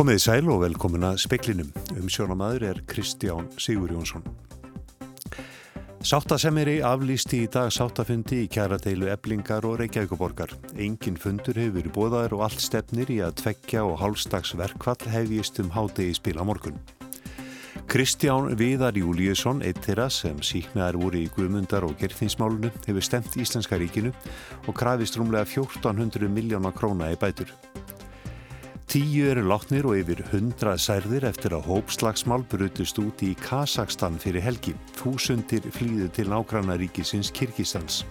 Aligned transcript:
Komið 0.00 0.16
í 0.16 0.20
sæl 0.24 0.46
og 0.48 0.62
velkomin 0.62 1.02
að 1.04 1.18
speklinum. 1.20 1.74
Umsjónamaður 2.00 2.62
er 2.70 2.78
Kristján 2.88 3.50
Sigur 3.60 3.90
Jónsson. 3.92 4.22
Sáttasemiri 6.00 6.78
aflýsti 6.80 7.42
í 7.44 7.50
dag 7.52 7.68
sáttafundi 7.68 8.38
í 8.46 8.48
kjaradeilu 8.48 9.10
eblingar 9.12 9.66
og 9.68 9.76
reykjavíkuborgar. 9.82 10.54
Engin 10.80 11.20
fundur 11.20 11.60
hefur 11.60 11.76
verið 11.76 11.92
bóðaður 11.98 12.38
og 12.38 12.46
allt 12.46 12.64
stefnir 12.64 13.12
í 13.12 13.18
að 13.20 13.36
tveggja 13.42 13.84
og 13.84 14.00
hálfstags 14.00 14.54
verkvall 14.56 15.12
hefjist 15.12 15.60
um 15.60 15.68
hátegi 15.76 16.16
spila 16.16 16.48
morgun. 16.48 16.80
Kristján 17.90 18.52
Viðar 18.54 18.94
Júliusson, 18.94 19.64
eitt 19.66 19.80
þeirra 19.82 20.04
sem 20.14 20.36
síknaðar 20.46 20.94
voru 21.00 21.18
í 21.24 21.30
Guðmundar 21.34 21.82
og 21.82 21.96
Gerþinsmálunu, 21.98 22.68
hefur 22.84 23.02
stemt 23.02 23.34
Íslenska 23.34 23.80
ríkinu 23.82 24.12
og 24.70 24.76
krafist 24.78 25.16
rúmlega 25.18 25.42
1400 25.42 26.30
miljóna 26.30 26.70
króna 26.70 27.08
í 27.10 27.16
bætur. 27.18 27.50
Tíu 28.86 29.26
eru 29.32 29.42
látnir 29.50 29.88
og 29.90 29.98
yfir 29.98 30.22
hundrað 30.30 30.78
særðir 30.84 31.26
eftir 31.32 31.56
að 31.56 31.66
hópslagsmál 31.66 32.44
brutist 32.52 33.00
út 33.02 33.24
í 33.26 33.32
Kazakstan 33.42 34.20
fyrir 34.22 34.46
helgi. 34.46 34.76
Þúsundir 35.00 35.66
flýðu 35.74 36.06
til 36.14 36.28
nágrannaríkisins 36.30 37.32
Kirkistans. 37.34 38.04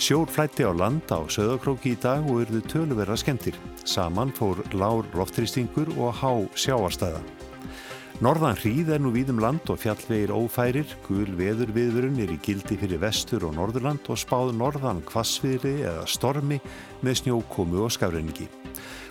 Sjór 0.00 0.24
flætti 0.32 0.64
á 0.64 0.72
land 0.72 1.04
á 1.12 1.20
söðakróki 1.28 1.92
í 1.92 2.00
dag 2.00 2.24
og 2.24 2.46
urðu 2.46 2.64
töluverða 2.64 3.20
skemmtir. 3.20 3.60
Saman 3.84 4.32
fór 4.32 4.64
lár 4.72 5.04
loftrýstingur 5.12 5.92
og 6.00 6.16
há 6.16 6.32
sjáarstæða. 6.56 7.39
Norðan 8.20 8.58
hríð 8.60 8.90
er 8.92 9.00
nú 9.00 9.14
víðum 9.14 9.38
land 9.40 9.70
og 9.72 9.78
fjallvegir 9.80 10.28
ófærir, 10.36 10.90
gul 11.06 11.30
veður 11.38 11.70
viðvörun 11.72 12.18
er 12.20 12.34
í 12.34 12.36
gildi 12.44 12.76
fyrir 12.76 13.00
vestur 13.00 13.46
og 13.48 13.54
norðurland 13.56 14.10
og 14.12 14.20
spáð 14.20 14.52
norðan 14.58 15.00
kvassviðri 15.08 15.86
eða 15.88 16.04
stormi 16.04 16.58
með 17.00 17.22
snjókomu 17.22 17.80
og 17.86 17.96
skafrenningi. 17.96 18.50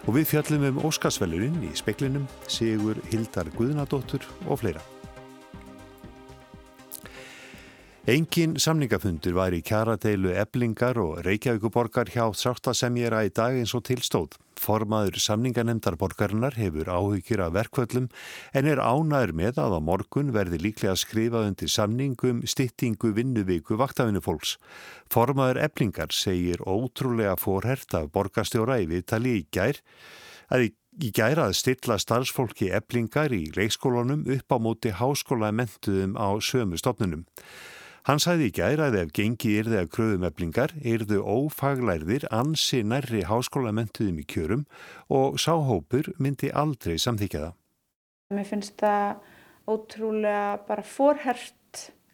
Og 0.05 0.13
við 0.19 0.29
fjallum 0.35 0.69
um 0.69 0.79
Óskarsvelurinn 0.85 1.57
í 1.65 1.73
speklinum, 1.73 2.29
Sigur 2.45 3.01
Hildar 3.09 3.49
Guðnadóttur 3.57 4.29
og 4.45 4.61
fleira. 4.61 4.85
Engin 8.09 8.55
samningafundur 8.57 9.35
var 9.37 9.53
í 9.53 9.59
kjaradeilu 9.61 10.31
eblingar 10.41 10.97
og 10.97 11.19
Reykjavíkuborgar 11.27 12.09
hjá 12.09 12.23
sáttasemjera 12.33 13.19
í 13.27 13.29
dag 13.29 13.53
eins 13.59 13.75
og 13.77 13.83
tilstóð. 13.85 14.37
Formaður 14.57 15.19
samninganemndarborgarinnar 15.21 16.57
hefur 16.57 16.89
áhugir 16.89 17.43
af 17.45 17.53
verkvöllum 17.59 18.07
en 18.57 18.71
er 18.71 18.81
ánæður 18.81 19.35
með 19.37 19.61
að 19.61 19.77
á 19.77 19.79
morgun 19.91 20.33
verði 20.33 20.57
líklega 20.63 20.95
skrifað 20.97 21.51
undir 21.51 21.69
samningum 21.69 22.41
styttingu 22.49 23.13
vinnuvíku 23.13 23.77
vaktafinu 23.77 24.25
fólks. 24.25 24.57
Formaður 25.13 25.61
eblingar 25.67 26.09
segir 26.09 26.65
ótrúlega 26.65 27.37
fórhert 27.37 27.93
af 27.93 28.09
borgarstjóra 28.15 28.81
í 28.81 28.89
viðtali 28.89 29.37
í 29.43 29.47
gær 29.53 29.83
að 30.49 30.71
í 30.71 30.75
Í 30.99 31.13
gæra 31.15 31.45
að 31.47 31.53
stilla 31.55 31.95
starfsfólki 32.01 32.73
eblingar 32.75 33.31
í 33.31 33.45
leikskólanum 33.55 34.25
upp 34.33 34.51
á 34.51 34.57
móti 34.59 34.91
háskóla 34.91 35.53
mentuðum 35.55 36.17
á 36.19 36.35
sömu 36.43 36.75
stofnunum. 36.75 37.21
Hann 38.07 38.21
sæði 38.23 38.47
í 38.47 38.53
gæra 38.55 38.87
að 38.89 38.99
ef 39.01 39.13
gengi 39.15 39.55
yrði 39.59 39.81
að 39.81 39.89
kröðum 39.95 40.25
eblingar 40.29 40.73
yrðu 40.87 41.19
ófaglærðir 41.19 42.27
ansi 42.31 42.79
nærri 42.87 43.25
háskólamentuðum 43.27 44.21
í 44.21 44.25
kjörum 44.29 44.65
og 45.11 45.39
sáhópur 45.41 46.13
myndi 46.17 46.51
aldrei 46.53 46.95
samþykja 47.01 47.43
það. 47.43 47.55
Mér 48.35 48.47
finnst 48.47 48.77
það 48.79 49.19
ótrúlega 49.69 50.59
bara 50.67 50.85
forhert 50.85 51.55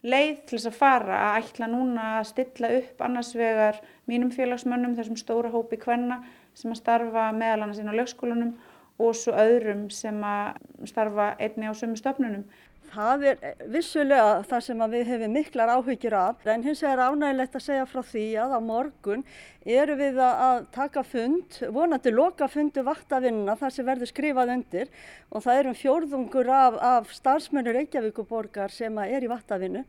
leið 0.06 0.42
til 0.46 0.58
þess 0.58 0.70
að 0.70 0.78
fara 0.80 1.20
að 1.30 1.38
ætla 1.42 1.70
núna 1.70 2.08
að 2.20 2.30
stilla 2.30 2.72
upp 2.80 3.02
annars 3.06 3.32
vegar 3.38 3.82
mínum 4.10 4.32
félagsmönnum, 4.34 4.96
þessum 4.98 5.18
stóra 5.20 5.52
hópi 5.54 5.80
kvenna 5.82 6.22
sem 6.56 6.72
að 6.72 6.82
starfa 6.82 7.32
meðal 7.36 7.66
annars 7.66 7.82
inn 7.82 7.90
á 7.90 7.98
lögskólanum 7.98 8.54
og 9.02 9.16
svo 9.18 9.34
öðrum 9.36 9.90
sem 9.92 10.22
að 10.24 10.62
starfa 10.88 11.34
einni 11.42 11.68
á 11.68 11.74
sömu 11.76 11.98
stofnunum. 12.00 12.46
Það 12.92 13.24
er 13.30 13.40
vissulega 13.72 14.42
það 14.48 14.64
sem 14.66 14.82
við 14.92 15.10
hefum 15.10 15.34
miklar 15.36 15.72
áhyggjur 15.74 16.16
af 16.18 16.48
en 16.54 16.64
hins 16.66 16.84
vegar 16.86 17.12
ánægilegt 17.12 17.56
að 17.58 17.64
segja 17.66 17.86
frá 17.90 18.02
því 18.06 18.26
að 18.44 18.56
á 18.56 18.60
morgun 18.64 19.24
eru 19.66 19.96
við 20.00 20.20
að 20.22 20.66
taka 20.76 21.04
fund, 21.04 21.60
vonandi 21.74 22.14
loka 22.14 22.48
fundu 22.52 22.84
vaktavinnuna 22.86 23.56
þar 23.60 23.76
sem 23.76 23.88
verður 23.88 24.12
skrifað 24.12 24.54
undir 24.58 24.92
og 25.32 25.46
það 25.46 25.62
eru 25.62 25.74
fjórðungur 25.82 26.52
af, 26.54 26.78
af 26.82 27.16
starfsmönur 27.18 27.80
Reykjavíkuborgar 27.80 28.74
sem 28.74 29.02
er 29.06 29.26
í 29.26 29.32
vaktavinnu 29.32 29.86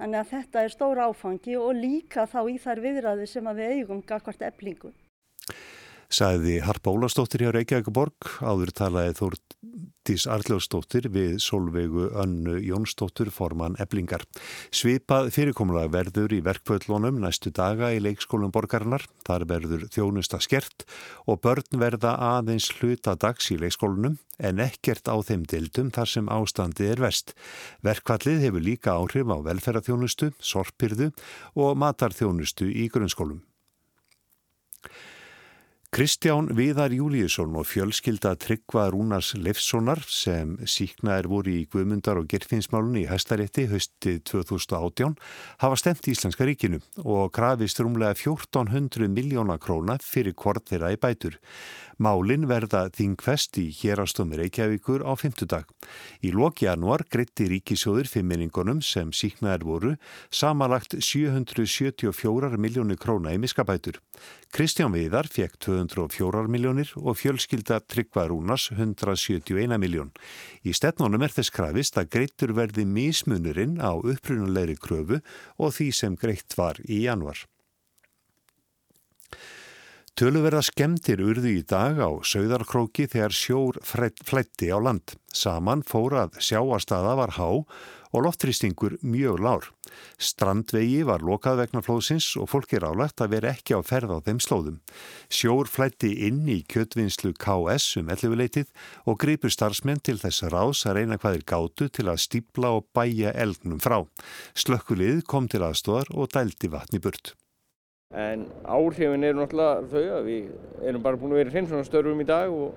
þannig 0.00 0.22
að 0.22 0.32
þetta 0.34 0.64
er 0.64 0.74
stór 0.74 1.04
áfangi 1.06 1.60
og 1.60 1.76
líka 1.76 2.26
þá 2.26 2.42
í 2.48 2.58
þær 2.58 2.82
viðræði 2.88 3.30
sem 3.30 3.54
við 3.54 3.78
eigum 3.78 4.02
gagvart 4.02 4.42
eblingu. 4.48 4.92
Sæði 6.10 6.56
Harpa 6.66 6.90
Ólastóttir 6.90 7.44
hjá 7.44 7.52
Reykjavíkuborg, 7.54 8.32
áður 8.42 8.72
talaði 8.74 9.12
Þórtís 9.20 10.24
Arljósdóttir 10.26 11.04
við 11.14 11.36
Solveigu 11.38 12.08
Önnu 12.18 12.56
Jónsdóttir 12.66 13.28
forman 13.30 13.76
eblingar. 13.78 14.24
Svipað 14.74 15.28
fyrirkomulega 15.36 15.92
verður 15.94 16.34
í 16.34 16.40
verkvöldlónum 16.42 17.20
næstu 17.22 17.52
daga 17.54 17.92
í 17.94 18.00
leikskólum 18.02 18.50
borgarinnar. 18.50 19.04
Þar 19.22 19.44
verður 19.52 19.84
þjónusta 19.94 20.40
skert 20.42 20.82
og 21.30 21.38
börn 21.46 21.78
verða 21.78 22.16
aðeins 22.32 22.66
hluta 22.80 23.14
dags 23.14 23.52
í 23.54 23.60
leikskólunum 23.62 24.18
en 24.42 24.64
ekkert 24.66 25.06
á 25.06 25.14
þeim 25.22 25.44
dildum 25.46 25.92
þar 25.94 26.10
sem 26.10 26.32
ástandi 26.32 26.88
er 26.90 27.04
vest. 27.04 27.36
Verkvallið 27.86 28.48
hefur 28.48 28.66
líka 28.66 28.98
áhrif 28.98 29.30
á 29.30 29.38
velferðarþjónustu, 29.46 30.32
sorpirðu 30.42 31.12
og 31.54 31.78
matarþjónustu 31.78 32.66
í 32.66 32.88
grunnskólum. 32.90 33.44
Kristján 35.90 36.46
Viðar 36.54 36.92
Júliusson 36.94 37.56
og 37.58 37.64
fjölskylda 37.66 38.36
Tryggva 38.38 38.84
Rúnars 38.94 39.32
Leifssonar 39.34 39.98
sem 40.06 40.52
síknaðir 40.62 41.26
voru 41.32 41.50
í 41.50 41.64
Guðmundar 41.66 42.20
og 42.20 42.28
Gerfinsmálunni 42.30 43.02
í 43.02 43.08
hæstarétti 43.10 43.64
höstið 43.72 44.20
2018 44.30 45.16
hafa 45.64 45.80
stemt 45.82 46.06
Íslenska 46.06 46.46
ríkinu 46.46 46.78
og 47.02 47.32
krafist 47.34 47.82
rúmlega 47.82 48.14
1400 48.14 49.10
miljóna 49.10 49.58
króna 49.58 49.98
fyrir 49.98 50.38
hvort 50.38 50.70
þeirra 50.70 50.92
í 50.94 51.00
bætur. 51.02 51.40
Málin 52.00 52.46
verða 52.48 52.86
þingfest 52.94 53.58
í 53.60 53.66
hérastómi 53.74 54.38
Reykjavíkur 54.38 55.02
á 55.04 55.12
fymtudag. 55.18 55.66
Í 56.24 56.30
loki 56.32 56.64
januar 56.64 57.02
greitti 57.10 57.50
ríkisjóður 57.50 58.08
fimminningunum 58.08 58.78
sem 58.80 59.10
síknaðir 59.10 59.66
voru 59.66 59.92
samanlagt 60.30 60.96
774 60.96 62.56
miljónir 62.56 62.96
króna 62.96 63.34
í 63.34 63.42
miskabætur. 63.42 63.98
Kristján 64.50 64.90
Viðar 64.90 65.28
fekk 65.30 65.60
204 65.62 66.48
miljónir 66.50 66.90
og 66.98 67.14
fjölskylda 67.20 67.76
Tryggva 67.86 68.24
Rúnas 68.26 68.66
171 68.74 69.78
miljón. 69.78 70.10
Í 70.66 70.74
stefnunum 70.74 71.22
er 71.22 71.30
þess 71.30 71.54
krafist 71.54 72.00
að 72.00 72.10
greittur 72.16 72.56
verði 72.58 72.82
mismunurinn 72.82 73.78
á 73.78 73.94
upprunulegri 73.94 74.74
kröfu 74.74 75.20
og 75.54 75.76
því 75.76 75.88
sem 75.94 76.18
greitt 76.18 76.58
var 76.58 76.82
í 76.82 77.04
januar. 77.06 77.46
Töluverða 80.18 80.64
skemmtir 80.66 81.22
urðu 81.22 81.54
í 81.54 81.62
dag 81.62 82.02
á 82.02 82.10
Sauðarkróki 82.26 83.06
þegar 83.08 83.32
sjór 83.32 83.78
flætti 83.86 84.74
á 84.74 84.82
land. 84.82 85.14
Saman 85.30 85.86
fórað 85.86 86.34
sjáastaða 86.42 87.14
var 87.22 87.38
há 87.38 87.48
og 87.54 87.70
loftrýstingur 88.18 88.96
mjög 89.06 89.38
lár. 89.38 89.66
Strandvegi 90.18 91.04
var 91.06 91.22
lokað 91.22 91.60
vegna 91.62 91.82
flóðsins 91.86 92.32
og 92.40 92.48
fólk 92.50 92.74
er 92.74 92.86
álegt 92.90 93.22
að 93.22 93.36
vera 93.36 93.52
ekki 93.54 93.78
á 93.78 93.80
ferð 93.86 94.16
á 94.16 94.18
þeim 94.26 94.40
slóðum. 94.42 94.80
Sjór 95.30 95.70
flætti 95.70 96.10
inn 96.26 96.42
í 96.50 96.60
kjötvinnslu 96.66 97.30
KS 97.38 98.00
um 98.00 98.10
ellifuleitið 98.10 98.72
og 99.06 99.20
gripur 99.22 99.54
starfsmenn 99.54 100.02
til 100.02 100.18
þess 100.18 100.48
ráðs 100.50 100.82
að 100.90 100.98
reyna 100.98 101.20
hvaðir 101.22 101.46
gátu 101.46 101.86
til 101.86 102.08
að 102.10 102.24
stípla 102.26 102.74
og 102.80 102.88
bæja 102.90 103.30
elgnum 103.30 103.78
frá. 103.78 104.02
Slökkulið 104.58 105.22
kom 105.30 105.46
til 105.46 105.62
aðstóðar 105.62 106.10
og 106.10 106.34
dældi 106.34 106.72
vatni 106.74 106.98
burt. 106.98 107.36
En 108.10 108.48
áhrifin 108.66 109.22
eru 109.22 109.38
náttúrulega 109.38 109.86
þau 109.86 110.16
að 110.16 110.24
við 110.26 110.46
erum 110.82 111.02
bara 111.04 111.18
búin 111.20 111.30
að 111.30 111.44
vera 111.44 111.50
í 111.52 111.54
hreinsunarstörfum 111.54 112.22
í 112.24 112.26
dag 112.26 112.50
og 112.50 112.72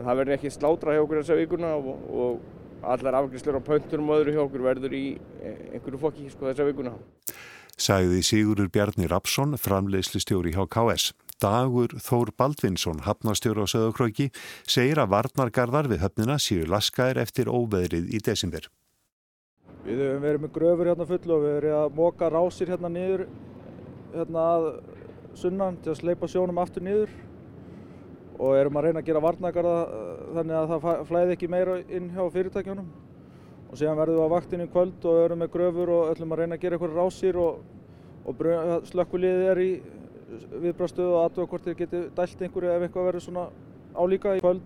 það 0.00 0.18
verður 0.18 0.34
ekki 0.34 0.50
slátra 0.50 0.96
hjá 0.96 1.02
okkur 1.04 1.20
þessa 1.20 1.36
vikuna 1.38 1.70
og, 1.78 2.08
og 2.10 2.63
allar 2.92 3.18
afgriðslur 3.20 3.58
á 3.58 3.62
pöntunum 3.64 4.12
og 4.12 4.22
öðru 4.22 4.36
hjá 4.36 4.42
okkur 4.44 4.64
verður 4.68 4.94
í 4.96 5.04
einhverju 5.72 6.00
fokki 6.02 6.30
sko, 6.32 6.48
þessa 6.50 6.68
vikuna. 6.68 6.94
Sagði 7.74 8.20
Sigurur 8.22 8.70
Bjarni 8.70 9.08
Rapsson, 9.10 9.56
framleiðslistjóri 9.58 10.54
hjá 10.54 10.62
KS. 10.70 11.10
Dagur 11.42 11.96
Þór 11.98 12.30
Baldvinsson, 12.38 13.02
hafnastjóri 13.04 13.64
á 13.64 13.68
Söðakröki, 13.68 14.28
segir 14.70 15.00
að 15.02 15.10
varnargarðar 15.16 15.90
við 15.90 16.04
höfnina 16.04 16.38
séu 16.38 16.68
laskaðir 16.70 17.20
eftir 17.24 17.50
óveðrið 17.50 18.12
í 18.14 18.22
desember. 18.22 18.70
Við 19.84 20.00
höfum 20.00 20.22
verið 20.22 20.44
með 20.44 20.54
gröfur 20.54 20.90
hérna 20.92 21.08
full 21.08 21.18
og 21.18 21.42
við 21.42 21.50
höfum 21.50 21.58
verið 21.58 21.76
að 21.80 21.98
móka 21.98 22.30
rásir 22.32 22.70
hérna 22.72 22.92
niður 22.94 23.26
hérna 24.14 24.46
að 24.54 24.68
sunnan 25.36 25.76
til 25.82 25.92
að 25.92 26.00
sleipa 26.00 26.30
sjónum 26.30 26.60
aftur 26.62 26.86
niður 26.86 27.12
og 28.38 28.56
erum 28.58 28.78
að 28.78 28.88
reyna 28.88 29.02
að 29.02 29.08
gera 29.08 29.22
varnagarða 29.24 29.74
þannig 30.36 30.56
að 30.58 30.70
það 30.72 31.02
flæði 31.10 31.36
ekki 31.36 31.50
meira 31.52 31.76
inn 31.86 32.08
hjá 32.14 32.24
fyrirtækjunum 32.34 32.88
og 33.70 33.78
síðan 33.78 33.98
verðum 33.98 34.18
við 34.18 34.26
á 34.26 34.34
vaktinu 34.34 34.66
kvöld 34.70 35.06
og 35.10 35.20
erum 35.24 35.42
með 35.42 35.52
gröfur 35.54 35.92
og 35.94 36.10
ætlum 36.12 36.34
að 36.34 36.42
reyna 36.42 36.58
að 36.58 36.64
gera 36.64 36.78
eitthvað 36.78 36.98
rásir 36.98 37.38
og, 37.42 37.62
og 38.24 38.44
slökkuliðið 38.90 39.48
er 39.52 39.62
í 39.62 39.70
viðbrastöðu 40.64 41.14
og 41.14 41.24
aðtöða 41.24 41.50
hvort 41.50 41.66
þeir 41.68 41.80
geti 41.80 42.02
dælt 42.16 42.44
einhverju 42.46 42.74
ef 42.74 42.86
eitthvað 42.86 43.08
verður 43.10 43.26
svona 43.26 43.46
álíka 43.94 44.36
í 44.36 44.42
kvöld. 44.44 44.62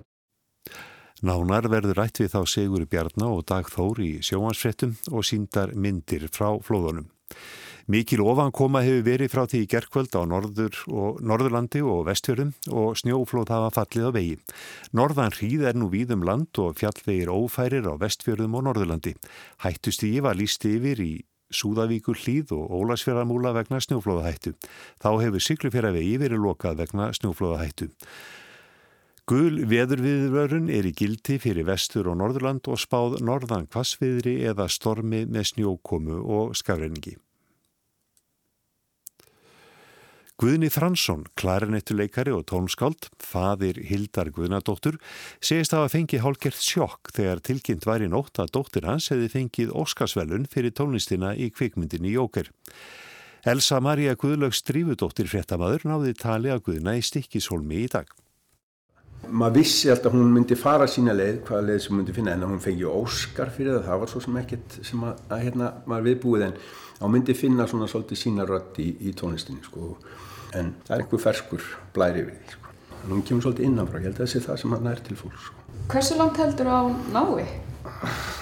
Nánar 1.19 1.67
verður 1.67 1.99
rætt 1.99 2.21
við 2.23 2.31
þá 2.31 2.41
Sigur 2.47 2.85
Bjarná 2.87 3.27
og 3.33 3.41
Dag 3.49 3.67
Þór 3.73 3.99
í 4.05 4.11
sjóansfrettum 4.23 4.95
og 5.11 5.27
síndar 5.27 5.73
myndir 5.75 6.29
frá 6.31 6.53
flóðunum. 6.63 7.09
Mikil 7.89 8.21
ofankoma 8.21 8.83
hefur 8.85 9.05
verið 9.07 9.31
frá 9.33 9.47
því 9.49 9.59
gerkvöld 9.73 10.13
á 10.13 10.21
Norður 10.29 10.75
og 10.93 11.23
Norðurlandi 11.25 11.81
og 11.81 12.03
Vestfjörðum 12.05 12.51
og 12.69 12.99
snjóflóð 13.01 13.49
hafa 13.55 13.71
fallið 13.79 14.09
á 14.09 14.13
vegi. 14.13 14.35
Norðan 14.93 15.33
hríð 15.33 15.63
er 15.71 15.79
nú 15.81 15.89
víðum 15.89 16.27
land 16.29 16.61
og 16.61 16.77
fjallvegir 16.77 17.31
ófærir 17.33 17.89
á 17.89 17.97
Vestfjörðum 17.97 18.59
og 18.59 18.67
Norðurlandi. 18.67 19.15
Hættustígi 19.65 20.21
var 20.21 20.37
líst 20.37 20.67
yfir 20.69 21.01
í 21.01 21.15
Súðavíkur 21.49 22.19
hlýð 22.21 22.53
og 22.59 22.75
Ólasfjörðamúla 22.77 23.55
vegna 23.57 23.81
snjóflóðahættu. 23.81 24.53
Þá 25.01 25.09
hefur 25.23 25.45
syklufjörðavegi 25.47 26.19
verið 26.21 26.43
lokað 26.45 26.83
vegna 26.83 27.07
snjóflóðahættu. 27.17 27.89
Gul 29.29 29.63
veðurviðvörun 29.69 30.69
er 30.73 30.89
í 30.89 30.93
gildi 30.93 31.39
fyrir 31.41 31.65
vestur 31.69 32.13
og 32.13 32.21
norðurland 32.21 32.69
og 32.69 32.81
spáð 32.85 33.17
norðan 33.25 33.65
kvassviðri 33.73 34.43
eða 34.53 34.69
stormi 34.73 35.25
með 35.25 35.55
snjókomu 35.55 36.21
og 36.21 36.53
skafreiningi. 36.61 37.17
Guðni 40.39 40.69
Fransson, 40.71 41.25
klarinettuleikari 41.35 42.31
og 42.31 42.45
tónskáld, 42.47 43.09
fadir 43.19 43.81
Hildar 43.89 44.29
Guðnadóttur, 44.31 44.95
segist 45.43 45.73
að 45.75 45.81
hafa 45.83 45.91
fengið 45.97 46.21
hálgert 46.23 46.61
sjokk 46.63 47.11
þegar 47.17 47.41
tilkynnt 47.49 47.89
var 47.89 48.05
í 48.07 48.11
nótt 48.13 48.39
að 48.39 48.53
dóttir 48.55 48.87
hans 48.87 49.09
hefði 49.11 49.33
fengið 49.33 49.73
Óskarsvelun 49.75 50.47
fyrir 50.47 50.71
tónlistina 50.79 51.33
í 51.35 51.49
kvikmyndinni 51.51 52.13
Jóker. 52.15 52.53
Elsa 53.51 53.81
Maria 53.83 54.15
Guðlögs 54.15 54.63
drífudóttir 54.63 55.27
fréttamaður 55.27 55.89
náði 55.91 56.15
tali 56.23 56.55
að 56.55 56.63
Guðna 56.69 56.95
í 56.95 57.03
stikkishólmi 57.03 57.83
í 57.83 57.91
dag. 57.97 58.07
Maður 59.27 59.59
vissi 59.59 59.91
alltaf 59.91 60.15
að 60.15 60.21
hún 60.21 60.31
myndi 60.37 60.55
fara 60.55 60.87
sína 60.87 61.19
leið, 61.19 61.43
hvaða 61.51 61.67
leið 61.73 61.83
sem 61.83 61.99
myndi 61.99 62.15
finna, 62.15 62.39
en 62.39 62.47
hún 62.47 62.63
fengið 62.63 62.95
Óskar 62.95 63.51
fyrir 63.51 63.81
það, 63.81 63.89
það 63.91 64.01
var 64.05 64.15
svo 64.15 64.23
sem 64.23 64.41
ekkert 64.45 64.79
sem 64.87 65.03
að, 65.03 65.27
að 65.35 65.45
hérna, 65.49 65.75
maður 65.91 66.09
viðbúið 66.13 66.47
en 66.47 66.57
hún 67.03 67.15
myndi 67.17 67.35
finna 67.35 67.67
svona 67.67 67.91
svolítið 67.91 68.23
sína 68.23 68.47
rödd 68.47 68.79
í, 68.79 68.93
í 69.03 69.19
tónlistinni 69.19 69.67
sko 69.67 69.97
en 70.57 70.73
það 70.87 70.95
er 70.95 71.05
einhver 71.05 71.23
ferskur 71.23 71.65
blæri 71.97 72.25
við 72.27 72.37
því 72.39 72.55
sko. 72.55 72.75
hún 73.09 73.25
kemur 73.25 73.47
svolítið 73.47 73.69
innanfrá, 73.69 74.01
ég 74.01 74.09
held 74.09 74.19
að 74.19 74.25
það 74.25 74.33
sé 74.33 74.45
það 74.47 74.61
sem 74.63 74.77
hann 74.77 74.91
er 74.93 75.03
til 75.09 75.19
fólk 75.19 75.41
sko. 75.47 75.67
Hversu 75.89 76.19
langt 76.19 76.41
heldur 76.43 76.71
á 76.73 76.81
nái? 77.15 77.47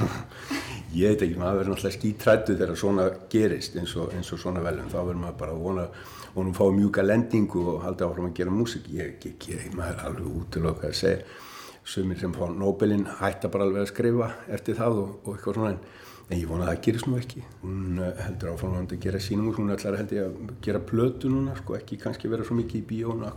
ég 1.00 1.12
veit 1.12 1.25
ekki, 1.26 1.38
maður 1.38 1.61
verður 1.61 1.73
náttúrulega 1.75 1.97
skítrættu 1.99 2.56
þegar 2.56 2.79
svona 2.81 3.08
gerist 3.32 3.76
eins 3.81 3.97
og, 3.97 4.14
eins 4.17 4.32
og 4.32 4.43
svona 4.43 4.62
velum, 4.64 4.88
þá 4.93 5.00
verður 5.00 5.23
maður 5.25 5.41
bara 5.43 5.56
að 5.56 5.67
vona 5.67 5.88
og 6.37 6.38
hún 6.43 6.55
fá 6.56 6.64
mjúka 6.73 7.05
lendingu 7.05 7.62
og 7.73 7.85
halda 7.85 8.09
áfram 8.09 8.31
að 8.31 8.38
gera 8.41 8.52
músik, 8.52 8.88
ég 8.93 9.17
ekki, 9.17 9.61
maður 9.76 9.93
er 9.94 10.09
alveg 10.11 10.41
útlokað 10.41 10.91
að 10.91 10.99
segja 11.00 11.44
sumir 11.87 12.19
sem 12.19 12.35
fá 12.35 12.49
Nobelin 12.50 13.06
hætta 13.20 13.49
bara 13.52 13.67
alveg 13.67 13.85
að 13.85 13.93
skrifa 13.93 14.31
eftir 14.52 14.76
það 14.79 15.00
og, 15.02 15.12
og 15.23 15.37
eitthvað 15.37 15.59
svona 15.59 15.73
en 15.75 15.81
En 16.26 16.40
ég 16.40 16.49
vona 16.50 16.64
að 16.64 16.73
það 16.73 16.81
gerist 16.87 17.06
nú 17.06 17.19
ekki. 17.20 17.43
Hún 17.62 18.00
eh, 18.02 18.23
heldur 18.25 18.50
áframvægandi 18.56 18.96
að 18.96 19.05
gera 19.05 19.20
sínum 19.23 19.52
hún 19.55 19.70
ætlar 19.70 19.99
heldur 20.00 20.25
að 20.25 20.50
gera 20.64 20.81
plötu 20.82 21.31
núna, 21.31 21.55
sko, 21.61 21.76
ekki 21.78 22.00
kannski 22.02 22.31
vera 22.32 22.46
svo 22.46 22.56
mikið 22.58 22.81
í 22.81 22.87
bíónu. 22.90 23.31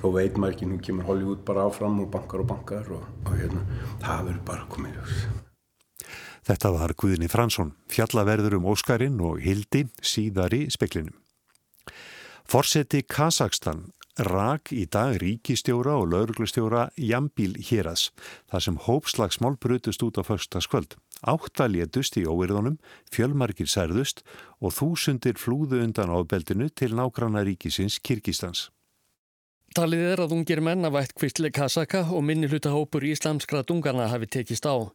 Þó 0.00 0.06
veit 0.14 0.40
maður 0.40 0.56
ekki, 0.56 0.70
nú 0.70 0.80
kemur 0.80 1.08
Hollywood 1.10 1.44
bara 1.44 1.66
áfram 1.68 2.00
og 2.00 2.08
bankar 2.14 2.40
og 2.40 2.48
bankar 2.48 2.88
og, 2.96 3.04
og 3.26 3.36
hérna, 3.36 3.66
það 4.00 4.26
verður 4.30 4.42
bara 4.48 4.66
komið. 4.72 5.14
Þetta 6.48 6.72
var 6.72 6.96
Guðinni 6.96 7.28
Fransson, 7.28 7.74
fjallaverður 7.92 8.56
um 8.56 8.70
Óskarinn 8.72 9.20
og 9.20 9.42
Hildi 9.44 9.84
síðar 10.00 10.56
í 10.56 10.64
speklinum. 10.72 11.18
Forseti 12.48 13.04
Kazakstan 13.06 13.90
rak 14.26 14.72
í 14.74 14.86
dag 14.90 15.20
ríkistjóra 15.20 15.98
og 16.00 16.08
lauruglustjóra 16.10 16.88
Jambíl 16.96 17.54
Híras, 17.68 18.08
þar 18.50 18.64
sem 18.64 18.80
hópslagsmál 18.88 19.60
brutust 19.60 20.02
út 20.02 20.18
á 20.18 20.22
förstaskvöld. 20.24 20.96
Átta 21.20 21.66
létust 21.68 22.16
í 22.16 22.24
óverðunum, 22.24 22.78
fjölmarkir 23.12 23.68
særðust 23.68 24.22
og 24.60 24.72
þúsundir 24.72 25.36
flúðu 25.40 25.82
undan 25.84 26.12
ábeldinu 26.12 26.70
til 26.72 26.94
nágranna 26.96 27.44
ríkisins 27.44 27.98
Kirkistans. 28.00 28.70
Talið 29.76 30.06
er 30.12 30.22
að 30.24 30.32
ungir 30.34 30.62
menn 30.64 30.86
af 30.88 30.96
ætt 30.98 31.12
kvistli 31.14 31.52
Kasaka 31.54 32.06
og 32.10 32.24
minni 32.26 32.48
hlutahópur 32.50 33.04
íslamskra 33.06 33.60
dungarna 33.62 34.08
hafi 34.10 34.26
tekist 34.26 34.66
á. 34.66 34.90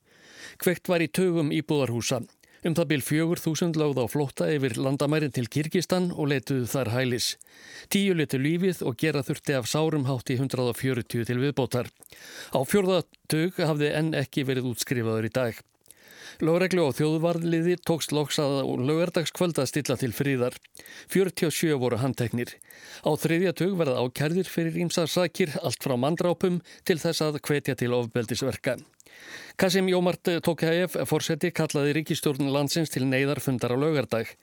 Kveikt 0.60 0.90
var 0.92 1.06
í 1.06 1.08
tögum 1.08 1.54
íbúðarhúsa. 1.56 2.26
Um 2.66 2.74
það 2.74 2.90
byl 2.90 3.04
fjögur 3.06 3.40
þúsund 3.40 3.78
láð 3.78 4.02
á 4.02 4.06
flótta 4.10 4.48
yfir 4.50 4.74
landamærin 4.82 5.32
til 5.32 5.46
Kirkistan 5.54 6.10
og 6.12 6.32
letuðu 6.32 6.66
þar 6.66 6.90
hælis. 6.96 7.28
Tíu 7.94 8.18
letu 8.18 8.40
lífið 8.42 8.82
og 8.90 8.98
gera 8.98 9.22
þurfti 9.24 9.54
af 9.54 9.70
sárum 9.70 10.08
hátt 10.10 10.34
í 10.34 10.40
140 10.42 11.30
til 11.30 11.38
viðbótar. 11.44 11.92
Á 12.52 12.60
fjörðatug 12.66 13.62
hafði 13.62 13.94
enn 14.02 14.12
ekki 14.18 14.48
verið 14.50 14.74
útskrifaður 14.74 15.30
í 15.30 15.34
dag. 15.38 15.62
Lóreglu 16.46 16.88
og 16.88 16.96
þjóðvarliði 17.00 17.78
tókst 17.88 18.16
loksað 18.16 18.62
og 18.64 18.84
lögardagskvöld 18.88 19.60
að 19.62 19.70
stilla 19.72 20.00
til 20.00 20.12
fríðar. 20.16 20.58
47 21.14 21.78
voru 21.82 22.02
handteknir. 22.02 22.56
Á 23.06 23.12
þriðja 23.20 23.56
tug 23.60 23.78
verða 23.80 24.02
ákærðir 24.06 24.50
fyrir 24.50 24.82
ímsarsakir 24.86 25.56
allt 25.62 25.84
frá 25.84 25.96
mandrápum 26.00 26.62
til 26.88 27.00
þess 27.02 27.26
að 27.26 27.42
hvetja 27.46 27.78
til 27.80 27.94
ofbeldisverka. 27.98 28.80
Kasim 29.56 29.88
Jómart 29.88 30.28
Tókæf 30.44 30.98
fórseti 31.08 31.48
kallaði 31.56 31.94
ríkistjórn 31.96 32.50
landsins 32.52 32.92
til 32.92 33.06
neyðarfundar 33.08 33.72
á 33.72 33.80
laugardag. 33.80 34.34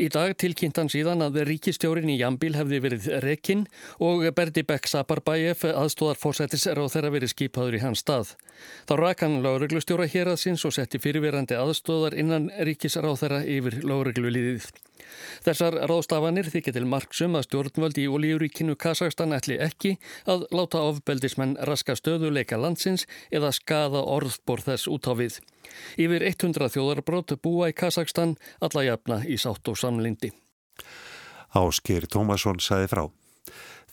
Í 0.00 0.08
dag 0.08 0.32
tilkynnt 0.40 0.80
hann 0.80 0.88
síðan 0.88 1.20
að 1.26 1.42
ríkistjórin 1.50 2.08
í 2.08 2.16
Jambil 2.16 2.54
hefði 2.56 2.80
verið 2.86 3.10
rekinn 3.26 3.66
og 4.00 4.24
Berdi 4.32 4.64
Bekk 4.64 4.88
Saparbæf 4.88 5.66
aðstóðar 5.68 6.16
fórsetis 6.22 6.64
er 6.64 6.80
á 6.80 6.88
þeirra 6.88 7.12
verið 7.12 7.34
skipaður 7.34 7.76
í 7.76 7.82
hans 7.84 8.00
stað. 8.00 8.32
Þá 8.88 8.94
rak 9.02 9.26
hann 9.26 9.42
lauruglustjóra 9.44 10.08
hér 10.08 10.32
að 10.32 10.40
sinns 10.46 10.64
og 10.64 10.72
setti 10.78 11.02
fyrirverandi 11.02 11.60
aðstóðar 11.60 12.16
innan 12.16 12.48
ríkisráð 12.64 13.20
þeirra 13.20 13.44
yfir 13.44 13.82
lauruglulíðið. 13.84 14.72
Þessar 15.44 15.76
ráðstafanir 15.90 16.48
þykja 16.52 16.74
til 16.76 16.84
marksum 16.88 17.36
að 17.38 17.46
stjórnvöld 17.48 17.98
í 18.00 18.06
olíuríkinu 18.10 18.76
Kazakstan 18.80 19.34
ætli 19.36 19.58
ekki 19.62 19.96
að 20.30 20.46
láta 20.54 20.82
ofbeldismenn 20.90 21.56
raska 21.68 21.96
stöðuleika 21.98 22.58
landsins 22.60 23.06
eða 23.34 23.52
skada 23.56 24.04
orðbor 24.04 24.64
þess 24.64 24.88
út 24.90 25.08
á 25.10 25.12
við. 25.18 25.40
Yfir 26.00 26.24
100 26.30 26.70
þjóðarbrót 26.76 27.36
búa 27.44 27.72
í 27.72 27.76
Kazakstan 27.76 28.36
alla 28.64 28.86
jafna 28.86 29.20
í 29.26 29.36
sátt 29.40 29.68
og 29.68 29.78
samlindi. 29.80 30.32
Ásker 31.54 32.08
Tómasson 32.10 32.58
saði 32.62 32.88
frá. 32.90 33.04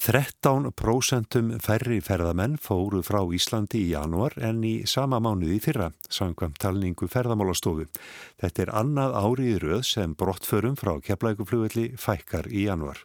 13% 0.01 1.60
færri 1.62 2.00
ferðamenn 2.01 2.55
fóru 2.58 3.03
frá 3.05 3.20
Íslandi 3.38 3.84
í 3.84 3.91
janúar 3.91 4.34
en 4.41 4.63
í 4.65 4.72
sama 4.89 5.20
mánuði 5.22 5.60
fyrra, 5.62 5.91
sangvam 6.10 6.55
talningu 6.58 7.05
ferðamálastofu. 7.05 7.86
Þetta 8.41 8.63
er 8.63 8.72
annað 8.79 9.13
árið 9.20 9.60
rauð 9.62 9.84
sem 9.86 10.15
brottförum 10.17 10.74
frá 10.79 10.96
keflækuflugvelli 11.05 11.91
fækkar 12.01 12.50
í 12.50 12.63
janúar. 12.65 13.03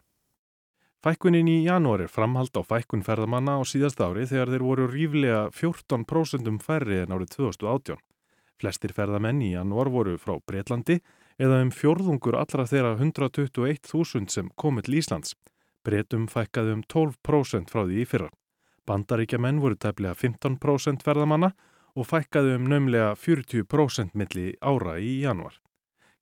Fækkunin 1.05 1.51
í 1.53 1.59
janúar 1.67 2.01
er 2.01 2.09
framhald 2.09 2.57
á 2.57 2.65
fækkun 2.65 3.05
ferðamanna 3.05 3.59
á 3.59 3.63
síðast 3.69 4.01
ári 4.01 4.25
þegar 4.25 4.55
þeir 4.55 4.65
voru 4.65 4.87
ríflega 4.89 5.43
14% 5.53 6.65
færri 6.65 7.03
en 7.03 7.13
árið 7.13 7.35
2018. 7.35 8.01
Flestir 8.57 8.95
ferðamenn 8.97 9.43
í 9.45 9.51
janúar 9.53 9.93
voru 9.93 10.17
frá 10.17 10.39
Breitlandi 10.49 10.97
eða 11.37 11.61
um 11.61 11.69
fjörðungur 11.69 12.39
allra 12.41 12.65
þeirra 12.65 12.95
121.000 12.97 14.33
sem 14.33 14.49
komið 14.57 14.89
til 14.89 14.97
Íslands. 15.03 15.37
Bretum 15.85 16.27
fækkaði 16.31 16.77
um 16.77 16.83
12% 16.93 17.73
frá 17.73 17.83
því 17.85 18.01
í 18.03 18.07
fyrra. 18.07 18.29
Bandaríkja 18.87 19.39
menn 19.43 19.59
voru 19.59 19.75
tæplega 19.75 20.15
15% 20.15 21.03
ferðamanna 21.03 21.51
og 21.97 22.07
fækkaði 22.07 22.55
um 22.57 22.67
nömlega 22.71 23.13
40% 23.19 24.15
milli 24.15 24.53
ára 24.61 24.97
í 25.01 25.19
januar. 25.25 25.57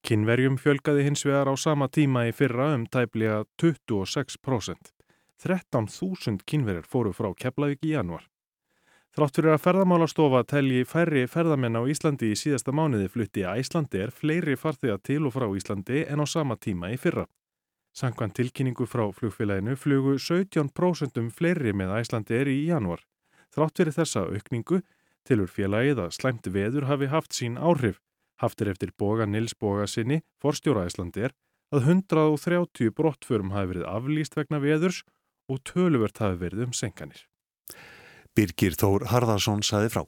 Kinnverjum 0.06 0.60
fjölgaði 0.62 1.08
hins 1.08 1.26
vegar 1.26 1.50
á 1.50 1.56
sama 1.58 1.88
tíma 1.90 2.28
í 2.30 2.34
fyrra 2.36 2.74
um 2.76 2.86
tæplega 2.86 3.44
26%. 3.62 4.94
13.000 5.42 6.46
kinnverjar 6.48 6.88
fóru 6.88 7.12
frá 7.14 7.32
Keflavík 7.36 7.84
í 7.86 7.96
januar. 7.96 8.24
Þrátt 9.16 9.38
fyrir 9.40 9.54
að 9.54 9.62
ferðamálastofa 9.64 10.42
telji 10.52 10.84
færri 10.88 11.22
ferðamenn 11.32 11.78
á 11.80 11.88
Íslandi 11.88 12.34
í 12.34 12.38
síðasta 12.40 12.74
mánuði 12.76 13.08
flutti 13.14 13.46
að 13.48 13.62
Íslandi 13.62 14.02
er 14.04 14.12
fleiri 14.12 14.58
farþega 14.60 14.98
til 15.08 15.22
og 15.24 15.36
frá 15.36 15.46
Íslandi 15.56 16.02
en 16.04 16.20
á 16.20 16.26
sama 16.28 16.58
tíma 16.60 16.92
í 16.92 16.98
fyrra. 17.00 17.24
Sankvæmt 17.96 18.36
tilkynningu 18.36 18.84
frá 18.92 19.06
flugfélaginu 19.16 19.78
flugu 19.80 20.18
17% 20.20 21.30
fleiri 21.32 21.72
með 21.72 21.94
Æslandi 22.02 22.36
er 22.36 22.50
í 22.52 22.58
janúar. 22.68 23.00
Þrátt 23.56 23.80
fyrir 23.80 23.96
þessa 23.96 24.24
aukningu 24.36 24.82
tilur 25.24 25.48
félagið 25.48 26.02
að 26.04 26.16
slæmt 26.18 26.50
veður 26.52 26.90
hafi 26.90 27.08
haft 27.14 27.38
sín 27.38 27.56
áhrif. 27.56 28.02
Haftir 28.44 28.74
eftir 28.74 28.92
boga 29.00 29.24
Nils 29.25 29.56
boga 29.56 29.88
sinni, 29.88 30.20
forstjóra 30.44 30.84
Æslandi 30.90 31.24
er, 31.30 31.36
að 31.72 31.88
130 31.94 32.92
brottförum 32.98 33.56
hafi 33.56 33.72
verið 33.72 33.88
aflýst 33.88 34.36
vegna 34.36 34.60
veðurs 34.60 35.06
og 35.48 35.64
töluvert 35.64 36.20
hafi 36.20 36.42
verið 36.44 36.68
um 36.68 36.75
senkanir. 36.75 37.24
Birgir 38.36 38.75
Þór 38.75 39.08
Harðarsson 39.14 39.64
saði 39.64 39.94
frá. 39.96 40.04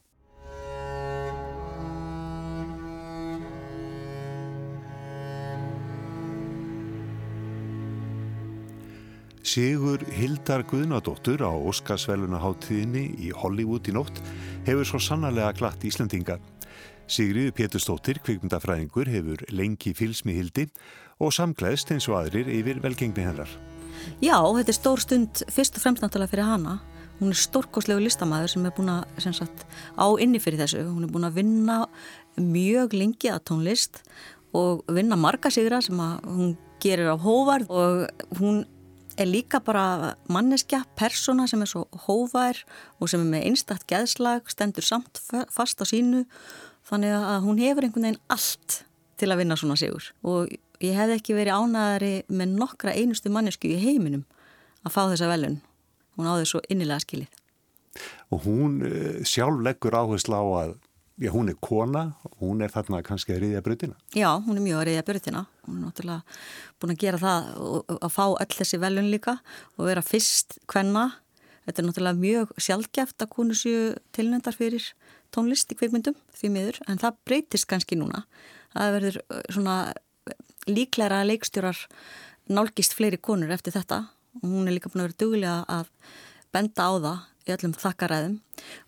Sigur 9.48 10.02
Hildar 10.12 10.66
Guðnadóttur 10.68 11.40
á 11.40 11.48
Óskarsvelunaháttíðinni 11.56 13.14
í 13.24 13.30
Hollywood 13.32 13.88
í 13.88 13.94
nótt 13.96 14.20
hefur 14.68 14.90
svo 14.90 15.00
sannarlega 15.00 15.54
glatt 15.56 15.86
Íslandinga. 15.88 16.36
Sigriði 17.08 17.54
Péturstóttir, 17.56 18.20
kvikmyndafræðingur, 18.28 19.08
hefur 19.08 19.46
lengi 19.56 19.94
fylsmihildi 19.96 20.68
og 21.24 21.32
samgleðst 21.32 21.96
eins 21.96 22.10
og 22.12 22.20
aðrir 22.20 22.52
yfir 22.58 22.84
velgengni 22.84 23.24
hennar. 23.24 23.48
Já, 24.20 24.36
þetta 24.36 24.74
er 24.74 24.80
stór 24.82 25.06
stund 25.06 25.46
fyrst 25.48 25.80
og 25.80 25.86
fremst 25.86 26.04
náttúrulega 26.04 26.36
fyrir 26.36 26.52
hana. 26.52 26.78
Hún 27.22 27.32
er 27.32 27.40
stórkoslegu 27.40 28.04
listamæður 28.04 28.52
sem 28.52 28.68
er 28.68 28.76
búin 28.76 28.92
að 29.00 29.32
sagt, 29.32 29.64
á 29.96 30.08
inni 30.20 30.44
fyrir 30.44 30.66
þessu. 30.66 30.84
Hún 30.92 31.08
er 31.08 31.14
búin 31.16 31.32
að 31.32 31.40
vinna 31.40 31.86
mjög 32.36 33.00
lengi 33.00 33.32
að 33.32 33.46
tónlist 33.48 34.04
og 34.52 34.84
vinna 34.92 35.16
marga 35.16 35.48
sigra 35.48 35.80
sem 35.80 36.04
hún 36.28 36.58
gerir 36.84 37.16
á 37.16 37.16
hóvarð 37.16 37.72
og 37.72 38.10
hún 38.42 38.66
er 39.18 39.30
líka 39.30 39.60
bara 39.64 40.16
manneskja, 40.32 40.84
persóna 41.00 41.48
sem 41.50 41.62
er 41.64 41.70
svo 41.72 41.86
hóvar 42.06 42.60
og 43.02 43.10
sem 43.10 43.24
er 43.24 43.32
með 43.32 43.48
einstakt 43.50 43.88
geðslag, 43.90 44.48
stendur 44.52 44.86
samt 44.86 45.22
fast 45.54 45.82
á 45.82 45.86
sínu 45.88 46.26
þannig 46.88 47.16
að 47.18 47.44
hún 47.48 47.62
hefur 47.62 47.88
einhvern 47.88 48.08
veginn 48.10 48.24
allt 48.34 48.82
til 49.18 49.32
að 49.32 49.42
vinna 49.42 49.58
svona 49.60 49.78
sigur 49.80 50.12
og 50.28 50.54
ég 50.84 50.98
hef 50.98 51.16
ekki 51.18 51.36
verið 51.38 51.58
ánæðari 51.58 52.14
með 52.30 52.58
nokkra 52.60 52.94
einustu 52.94 53.32
mannesku 53.34 53.70
í 53.72 53.80
heiminum 53.82 54.26
að 54.86 54.94
fá 54.94 55.02
þessa 55.12 55.32
velun. 55.32 55.60
Hún 56.18 56.30
áður 56.30 56.50
svo 56.52 56.62
innilega 56.72 57.04
skilið. 57.04 57.42
Og 58.34 58.44
hún 58.46 58.82
uh, 58.86 59.24
sjálf 59.26 59.62
leggur 59.66 59.98
áherslu 59.98 60.38
á 60.38 60.46
að 60.62 60.76
já, 61.18 61.32
hún 61.34 61.50
er 61.50 61.58
kona 61.62 62.04
og 62.24 62.40
hún 62.42 62.64
er 62.64 62.72
þarna 62.74 63.02
kannski 63.06 63.36
að 63.36 63.44
riðja 63.46 63.62
brutina. 63.66 63.98
Já, 64.16 64.30
hún 64.46 64.58
er 64.58 64.66
mjög 64.66 64.82
að 64.82 64.88
riðja 64.90 65.06
brutina. 65.08 65.46
Hún 65.66 65.80
er 65.80 65.86
náttúrulega 65.88 66.38
búin 66.80 66.94
að 66.94 67.02
gera 67.04 67.22
það 67.22 67.48
og 67.68 67.94
að 67.98 68.14
fá 68.14 68.26
öll 68.28 68.58
þessi 68.58 68.82
velun 68.82 69.12
líka 69.14 69.38
og 69.78 69.90
vera 69.90 70.06
fyrst 70.06 70.60
hvenna. 70.70 71.06
Þetta 71.68 71.82
er 71.82 71.88
náttúrulega 71.90 72.22
mjög 72.22 72.54
sjálfgeft 72.64 73.26
að 73.26 73.34
konu 73.34 73.58
séu 73.58 73.96
tilnendar 74.16 74.56
fyrir 74.56 74.92
tónlist 75.36 75.74
í 75.74 75.80
kveikmyndum 75.80 76.16
því 76.38 76.52
miður 76.54 76.82
en 76.88 77.02
það 77.02 77.18
breytist 77.28 77.68
kannski 77.70 77.98
núna. 78.00 78.24
Það 78.76 78.94
verður 78.98 79.20
uh, 79.26 79.42
svona 79.50 79.78
líklæra 80.68 81.24
leikstjórar 81.28 81.80
nálgist 82.52 82.96
fleiri 82.96 83.20
konur 83.20 83.52
eftir 83.52 83.76
þetta 83.76 84.06
og 84.38 84.46
hún 84.46 84.70
er 84.70 84.78
líka 84.78 84.92
búin 84.92 85.04
að 85.04 85.10
vera 85.10 85.22
duglega 85.24 85.58
að 85.72 85.90
benda 86.54 86.88
á 86.88 86.92
það 86.96 87.26
í 87.48 87.54
öllum 87.56 87.76
þakkaræðum 87.80 88.38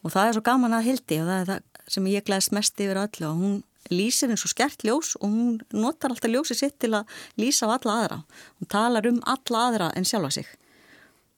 og 0.04 0.14
það 0.14 0.28
er 0.28 0.36
svo 0.36 0.44
gaman 0.46 0.76
að 0.76 0.88
hildi 0.90 1.20
og 1.24 1.30
það 1.30 1.42
er 1.42 1.50
það 1.50 1.69
sem 1.90 2.08
ég 2.12 2.26
glæðist 2.28 2.54
mest 2.56 2.80
yfir 2.80 3.02
öllu 3.02 3.28
og 3.30 3.42
hún 3.42 3.60
lýsir 3.90 4.32
eins 4.32 4.46
og 4.46 4.54
skert 4.54 4.86
ljós 4.86 5.16
og 5.20 5.28
hún 5.28 5.60
notar 5.74 6.14
alltaf 6.14 6.32
ljósi 6.32 6.58
sitt 6.58 6.80
til 6.82 6.94
að 6.98 7.10
lýsa 7.40 7.70
á 7.70 7.76
alla 7.78 8.00
aðra. 8.00 8.24
Hún 8.60 8.72
talar 8.72 9.08
um 9.10 9.22
alla 9.26 9.68
aðra 9.68 9.92
en 9.96 10.08
sjálfa 10.08 10.32
sig. 10.40 10.50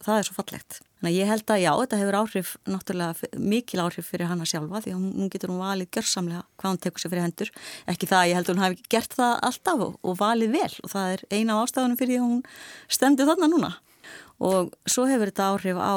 Það 0.02 0.18
er 0.18 0.28
svo 0.28 0.38
fallegt. 0.40 0.80
Þannig 1.02 1.16
að 1.16 1.18
ég 1.18 1.30
held 1.30 1.52
að 1.54 1.62
já, 1.62 1.72
þetta 1.80 1.98
hefur 1.98 2.16
áhrif, 2.20 2.50
náttúrulega 2.70 3.30
mikil 3.42 3.80
áhrif 3.82 4.10
fyrir 4.10 4.30
hana 4.30 4.46
sjálfa 4.46 4.82
því 4.84 4.92
að 4.94 5.00
hún 5.02 5.30
getur 5.34 5.50
hún 5.50 5.62
valið 5.62 5.90
gjörsamlega 5.96 6.42
hvað 6.62 6.74
hún 6.74 6.82
tekur 6.84 7.02
sér 7.02 7.14
fyrir 7.14 7.26
hendur. 7.26 7.52
Ekki 7.90 8.10
það 8.10 8.20
að 8.20 8.30
ég 8.30 8.38
held 8.38 8.50
að 8.50 8.54
hún 8.54 8.64
hafi 8.66 8.86
gert 8.94 9.16
það 9.18 9.34
alltaf 9.50 9.82
og, 9.86 9.96
og 10.06 10.20
valið 10.20 10.54
vel 10.58 10.76
og 10.86 10.94
það 10.94 11.16
er 11.16 11.24
eina 11.34 11.56
af 11.56 11.66
ástafunum 11.66 11.98
fyrir 11.98 12.14
því 12.14 12.20
að 12.20 12.28
hún 12.28 12.44
stendur 12.98 13.30
þarna 13.32 13.50
núna. 13.50 13.72
Og 14.42 14.74
svo 14.90 15.08
hefur 15.10 15.32
þetta 15.32 15.50
áhrif 15.56 15.82
á 15.82 15.96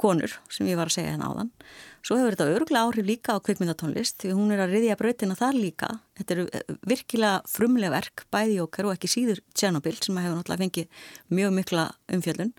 konur 0.00 0.36
sem 0.48 0.68
ég 0.68 0.80
var 0.80 0.88
að 0.88 0.96
segja 0.96 1.12
hérna 1.12 1.28
áðan. 1.28 1.52
Svo 2.00 2.16
hefur 2.16 2.34
þetta 2.34 2.48
öruglega 2.54 2.86
áhrif 2.88 3.06
líka 3.06 3.36
á 3.36 3.44
kvikmyndatónlist 3.44 4.22
því 4.22 4.32
hún 4.36 4.54
er 4.54 4.62
að 4.64 4.76
riðja 4.76 4.96
brautina 5.00 5.36
þar 5.36 5.58
líka. 5.58 5.88
Þetta 6.16 6.36
eru 6.36 6.44
eh, 6.56 6.76
virkilega 6.88 7.40
frumlega 7.50 7.92
verk, 7.92 8.24
bæði 8.32 8.60
okkar 8.64 8.88
og 8.88 8.94
ekki 8.96 9.10
síður 9.12 9.42
Tjernobyl 9.52 9.96
sem 9.98 10.16
hefur 10.16 10.38
náttúrulega 10.38 10.64
fengið 10.64 11.04
mjög 11.36 11.52
mikla 11.58 11.84
umfjöldun 12.16 12.54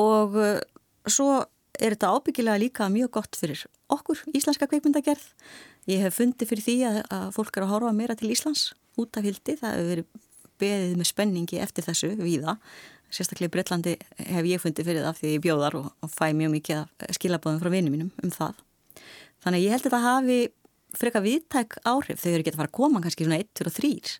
og 0.00 0.38
eh, 0.38 0.60
svo 1.10 1.42
er 1.80 1.96
þetta 1.96 2.14
ábyggilega 2.14 2.62
líka 2.62 2.88
mjög 2.92 3.12
gott 3.18 3.38
fyrir 3.38 3.66
okkur, 3.90 4.22
íslenska 4.36 4.68
kveikmyndagerð. 4.70 5.26
Ég 5.90 6.04
hef 6.04 6.18
fundið 6.20 6.50
fyrir 6.52 6.66
því 6.66 6.76
að, 6.86 6.98
að 7.16 7.28
fólk 7.34 7.56
er 7.56 7.66
að 7.66 7.72
horfa 7.74 7.94
meira 7.96 8.16
til 8.18 8.30
Íslands 8.30 8.70
út 9.00 9.16
af 9.18 9.26
hildi. 9.26 9.56
Það 9.58 9.76
hefur 9.76 9.90
verið 9.94 10.26
beðið 10.60 10.96
með 11.00 11.08
spenningi 11.10 11.60
eftir 11.64 11.86
þessu 11.86 12.12
viða. 12.20 12.58
Sérstaklega 13.10 13.50
í 13.50 13.54
Breitlandi 13.56 13.94
hef 14.30 14.46
ég 14.46 14.62
fundið 14.62 14.86
fyrir 14.86 15.02
það 15.02 15.10
af 15.10 15.20
því 15.20 15.34
ég 15.34 15.44
bjóðar 15.44 15.76
og, 15.80 15.90
og 16.00 16.12
fæ 16.12 16.30
mjög 16.36 16.52
mikið 16.54 17.10
skilabóðum 17.16 17.60
frá 17.62 17.70
vinið 17.72 17.94
mínum 17.94 18.10
um 18.22 18.32
það. 18.34 18.60
Þannig 19.42 19.58
að 19.58 19.64
ég 19.64 19.74
held 19.74 19.80
að 19.80 19.88
þetta 19.88 20.02
hafi 20.04 20.38
freka 21.00 21.22
viðtæk 21.24 21.76
áhrif. 21.90 22.20
Þau 22.20 22.30
eru 22.30 22.42
ekki 22.44 22.52
að 22.52 22.60
fara 22.60 22.70
að 22.70 22.78
koma 22.78 23.02
kannski 23.02 23.26
svona 23.26 23.40
1 23.42 23.64
og 23.66 23.74
3. 23.76 24.14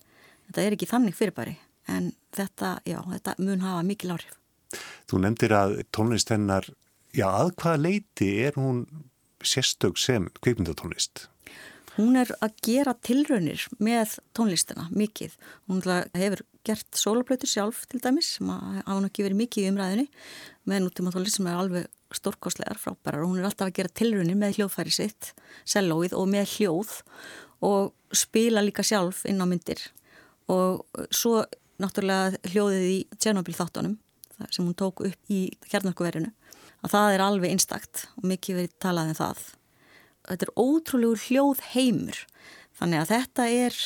Þetta 0.47 0.65
er 0.65 0.75
ekki 0.75 0.89
þannig 0.91 1.17
fyrirbæri 1.17 1.55
en 1.91 2.11
þetta, 2.35 2.75
já, 2.87 2.99
þetta 3.07 3.35
mun 3.39 3.65
hafa 3.65 3.85
mikil 3.87 4.13
áhrif. 4.15 4.37
Þú 5.09 5.23
nefndir 5.23 5.55
að 5.55 5.77
tónlist 5.95 6.31
hennar, 6.31 6.67
já 7.15 7.27
að 7.27 7.53
hvaða 7.59 7.83
leiti 7.87 8.29
er 8.45 8.59
hún 8.59 8.85
sérstök 9.43 9.99
sem 9.99 10.29
kveipmyndatónlist? 10.43 11.27
Hún 12.01 12.17
er 12.17 12.31
að 12.41 12.55
gera 12.65 12.95
tilraunir 12.97 13.67
með 13.77 14.15
tónlistina 14.33 14.87
mikið. 14.89 15.35
Hún 15.69 15.83
hefur 15.85 16.41
gert 16.65 16.97
soloplautur 16.97 17.49
sjálf 17.49 17.83
til 17.91 18.01
dæmis 18.01 18.35
sem 18.37 18.49
hafa 18.49 18.97
nú 18.97 19.09
ekki 19.09 19.25
verið 19.25 19.41
mikið 19.43 19.67
í 19.67 19.69
umræðinni 19.69 20.07
með 20.69 20.83
nútíma 20.85 21.13
tónlist 21.13 21.37
sem 21.37 21.49
er 21.51 21.59
alveg 21.61 21.87
stórkoslegar 22.17 22.79
frábærar 22.81 23.23
og 23.23 23.31
hún 23.31 23.41
er 23.41 23.47
alltaf 23.49 23.69
að 23.69 23.77
gera 23.77 23.93
tilraunir 24.01 24.39
með 24.39 24.57
hljóðfæri 24.57 24.93
sitt, 24.95 25.31
sellóið 25.63 26.17
og 26.17 26.27
með 26.31 26.55
hljóð 26.55 26.97
og 27.69 28.17
spila 28.17 28.65
líka 28.65 28.85
sjálf 28.85 29.23
inn 29.29 29.41
á 29.41 29.45
myndir 29.45 29.85
og 30.51 30.83
svo 31.13 31.43
náttúrulega 31.81 32.51
hljóðið 32.51 32.89
í 32.89 32.99
Tjernobyl 33.17 33.55
þáttunum 33.57 33.97
sem 34.49 34.65
hún 34.65 34.77
tók 34.77 35.05
upp 35.05 35.31
í 35.33 35.41
kjarnarkuverinu 35.69 36.33
að 36.81 36.93
það 36.95 37.15
er 37.15 37.25
alveg 37.25 37.55
einstakt 37.55 38.07
og 38.17 38.29
mikið 38.31 38.61
verið 38.61 38.77
talað 38.81 39.11
um 39.13 39.19
það. 39.21 39.43
Þetta 40.29 40.47
er 40.47 40.53
ótrúlegur 40.59 41.23
hljóð 41.27 41.63
heimur 41.73 42.19
þannig 42.79 43.01
að 43.01 43.11
þetta 43.15 43.47
er 43.49 43.79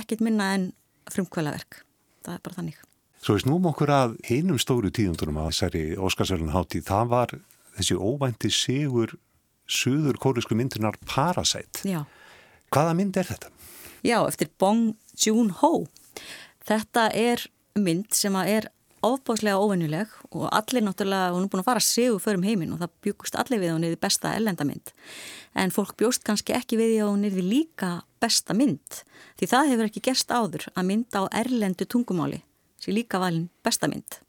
ekkit 0.00 0.22
minna 0.24 0.52
en 0.56 0.68
frumkvölaverk. 1.10 1.82
Það 2.26 2.36
er 2.36 2.42
bara 2.44 2.58
þannig. 2.58 2.80
Svo 3.20 3.36
við 3.36 3.44
snúm 3.44 3.66
okkur 3.68 3.92
að 3.92 4.14
einum 4.30 4.60
stóru 4.60 4.90
tíðundunum 4.94 5.40
að 5.42 5.50
þessari 5.50 5.82
Óskarsvælun 6.00 6.54
hátíð. 6.54 6.86
Það 6.88 7.10
var 7.10 7.34
þessi 7.76 7.96
óvænti 8.00 8.50
sigur 8.54 9.16
suður 9.70 10.18
kórisku 10.22 10.56
myndunar 10.56 10.96
Parasite. 11.06 11.84
Já. 11.84 12.04
Hvaða 12.72 12.94
mynd 12.96 13.18
er 13.20 13.28
þetta? 13.28 13.50
Já, 14.06 14.18
eftir 14.24 14.50
Bong 14.58 14.94
Joon-ho. 15.20 15.84
Þetta 16.64 17.10
er 17.16 17.44
mynd 17.78 18.14
sem 18.16 18.36
er 18.40 18.70
ofbáslega 19.06 19.60
óvennuleg 19.60 20.10
og 20.30 20.48
allir 20.52 20.84
náttúrulega, 20.84 21.32
hún 21.34 21.46
er 21.46 21.52
búin 21.52 21.62
að 21.62 21.68
fara 21.70 21.84
séu 21.84 22.18
förum 22.22 22.44
heiminn 22.44 22.74
og 22.74 22.82
það 22.82 22.96
bjúkust 23.06 23.38
allir 23.40 23.62
við 23.62 23.70
að 23.70 23.76
hún 23.78 23.86
er 23.86 23.94
því 23.94 24.00
besta 24.04 24.34
ellendamynd 24.36 24.92
en 25.60 25.74
fólk 25.74 25.96
bjóst 26.00 26.24
kannski 26.26 26.54
ekki 26.56 26.78
við 26.80 26.94
því 26.94 27.00
að 27.04 27.12
hún 27.14 27.26
er 27.28 27.34
því 27.36 27.46
líka 27.46 27.90
besta 28.20 28.56
mynd 28.56 29.02
því 29.40 29.50
það 29.54 29.72
hefur 29.72 29.88
ekki 29.88 30.04
gerst 30.10 30.34
áður 30.34 30.68
að 30.74 30.88
mynda 30.90 31.24
á 31.24 31.32
erlendu 31.42 31.88
tungumáli 31.88 32.42
sem 32.80 32.96
líka 32.96 33.20
valin 33.20 33.48
besta 33.64 33.88
mynd. 33.90 34.20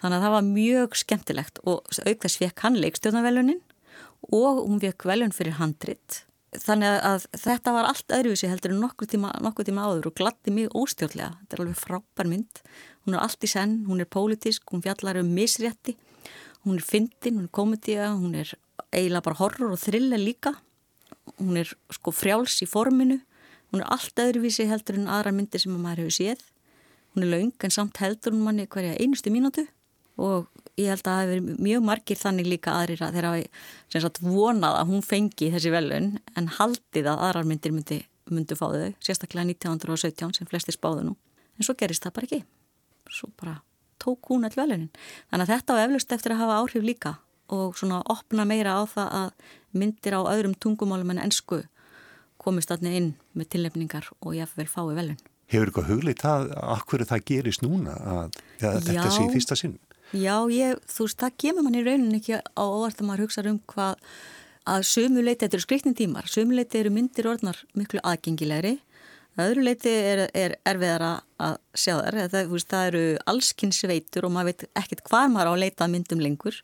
Þannig 0.00 0.18
að 0.18 0.24
það 0.26 0.34
var 0.36 0.46
mjög 0.50 0.96
skemmtilegt 1.00 1.60
og 1.64 1.88
auk 2.04 2.24
þess 2.24 2.40
fekk 2.40 2.64
hann 2.64 2.78
leikstjóðanvelunin 2.82 3.62
og 4.36 4.62
hún 4.66 4.80
fekk 4.82 5.06
velun 5.08 5.34
fyrir 5.34 5.56
handrit 5.60 6.22
þannig 6.62 6.96
að 7.06 7.26
þetta 7.36 7.72
var 7.74 7.88
allt 7.88 8.12
öðruvísi 8.16 8.48
heldur 8.50 8.74
en 8.74 8.82
nokkuð 8.82 9.12
tíma, 9.14 9.30
nokkuð 9.44 9.68
tíma 9.68 9.86
áður 9.86 10.10
og 10.10 10.16
glatti 10.18 10.54
mjög 10.54 10.76
óstjórnlega. 10.80 11.36
Þetta 11.40 11.56
er 11.56 11.62
alveg 11.64 11.78
frábær 11.80 12.30
mynd. 12.30 12.60
Hún 13.04 13.16
er 13.16 13.22
allt 13.22 13.46
í 13.46 13.50
senn, 13.50 13.76
hún 13.86 14.02
er 14.02 14.10
pólitísk, 14.10 14.64
hún 14.72 14.82
fjallar 14.84 15.20
um 15.20 15.30
misrétti, 15.36 15.96
hún 16.66 16.80
er 16.80 16.86
fyndin, 16.86 17.38
hún 17.38 17.46
er 17.46 17.54
komedía, 17.54 18.10
hún 18.14 18.34
er 18.34 18.52
eiginlega 18.90 19.26
bara 19.28 19.40
horror 19.40 19.76
og 19.76 19.82
thriller 19.82 20.20
líka. 20.22 20.56
Hún 21.38 21.60
er 21.60 21.70
sko 21.94 22.14
frjáls 22.14 22.58
í 22.62 22.70
forminu, 22.70 23.20
hún 23.72 23.82
er 23.82 23.90
allt 23.94 24.22
öðruvísi 24.22 24.68
heldur 24.70 24.98
en 25.00 25.10
aðra 25.10 25.34
myndir 25.34 25.62
sem 25.62 25.74
maður 25.74 26.06
hefur 26.06 26.18
séð. 26.18 26.44
Hún 27.14 27.26
er 27.26 27.32
laung 27.32 27.54
en 27.64 27.74
samt 27.74 28.02
heldur 28.02 28.34
hún 28.34 28.46
manni 28.46 28.66
hverja 28.66 28.98
einustu 29.00 29.32
mínútu 29.34 29.66
og 30.16 30.48
ég 30.76 30.90
held 30.92 31.02
að 31.02 31.08
það 31.08 31.20
hefur 31.22 31.32
verið 31.32 31.60
mjög 31.66 31.84
margir 31.86 32.20
þannig 32.20 32.48
líka 32.50 32.74
aðrir 32.76 33.04
að 33.04 33.16
þeirra 33.16 33.32
hafi 33.34 34.24
vonað 34.26 34.78
að 34.80 34.90
hún 34.90 35.04
fengi 35.06 35.50
þessi 35.54 35.72
velun 35.72 36.10
en 36.36 36.50
haldið 36.58 37.10
að 37.12 37.22
aðrar 37.28 37.48
myndir 37.48 37.74
myndi, 37.76 38.00
myndi 38.30 38.58
fá 38.58 38.66
þau, 38.68 38.90
sérstaklega 39.00 39.48
1917 39.52 40.36
sem 40.36 40.50
flestir 40.50 40.76
spáðu 40.76 41.06
nú, 41.08 41.14
en 41.56 41.66
svo 41.66 41.76
gerist 41.78 42.04
það 42.04 42.16
bara 42.18 42.28
ekki. 42.28 42.42
Svo 43.12 43.30
bara 43.40 43.60
tók 44.02 44.28
hún 44.32 44.44
all 44.44 44.56
velunin, 44.56 44.90
þannig 45.30 45.46
að 45.46 45.54
þetta 45.54 45.78
á 45.78 45.82
eflust 45.86 46.12
eftir 46.12 46.34
að 46.34 46.42
hafa 46.44 46.58
áhrif 46.60 46.84
líka 46.84 47.16
og 47.52 47.78
svona 47.78 48.02
opna 48.10 48.44
meira 48.44 48.74
á 48.76 48.82
það 48.90 49.16
að 49.20 49.30
myndir 49.76 50.18
á 50.18 50.20
öðrum 50.26 50.56
tungumálum 50.60 51.14
en 51.14 51.22
ennsku 51.22 51.62
komist 52.42 52.72
aðni 52.74 52.92
inn 52.98 53.08
með 53.36 53.54
tilnefningar 53.54 54.10
og 54.20 54.36
ég 54.36 54.52
vel 54.58 54.68
fái 54.68 54.92
velun 54.92 55.18
Hefur 55.46 55.70
ykkur 55.70 55.86
huglið 55.86 56.16
það, 56.18 56.48
akkur 56.74 57.04
það 57.06 57.26
gerist 57.30 57.62
núna 57.62 57.92
að, 57.94 58.38
að 58.66 58.80
þetta 58.88 59.10
sé 59.14 59.26
í 59.28 59.30
fyrsta 59.30 59.58
sinn? 59.58 59.76
Já, 60.14 60.34
ég, 60.52 60.78
þú 60.86 61.06
veist, 61.06 61.18
það 61.18 61.38
kemur 61.42 61.66
mann 61.66 61.78
í 61.78 61.84
rauninni 61.86 62.20
ekki 62.20 62.38
á 62.38 62.62
óvart 62.62 63.00
að 63.00 63.08
maður 63.08 63.26
hugsa 63.26 63.46
um 63.50 63.58
hvað 63.72 64.02
að 64.66 64.84
sömuleiti, 64.86 65.44
þetta 65.44 65.56
eru 65.56 65.64
skriknin 65.64 65.96
tímar, 65.98 66.28
sömuleiti 66.30 66.78
eru 66.80 66.92
myndir 66.94 67.28
orðnar 67.30 67.58
miklu 67.78 68.02
aðgengilegri, 68.06 68.76
öðru 69.42 69.66
leiti 69.66 69.90
er, 69.90 70.24
er 70.34 70.56
erfiðara 70.66 71.10
að 71.42 71.58
sjá 71.76 71.98
þær, 71.98 72.20
það, 72.32 72.48
veist, 72.54 72.70
það 72.70 72.88
eru 72.90 73.02
allskynnsveitur 73.32 74.26
og 74.26 74.34
maður 74.34 74.52
veit 74.52 74.64
ekkert 74.80 75.04
hvað 75.10 75.28
maður 75.34 75.50
á 75.50 75.52
að 75.52 75.62
leita 75.64 75.90
myndum 75.92 76.22
lengur. 76.24 76.62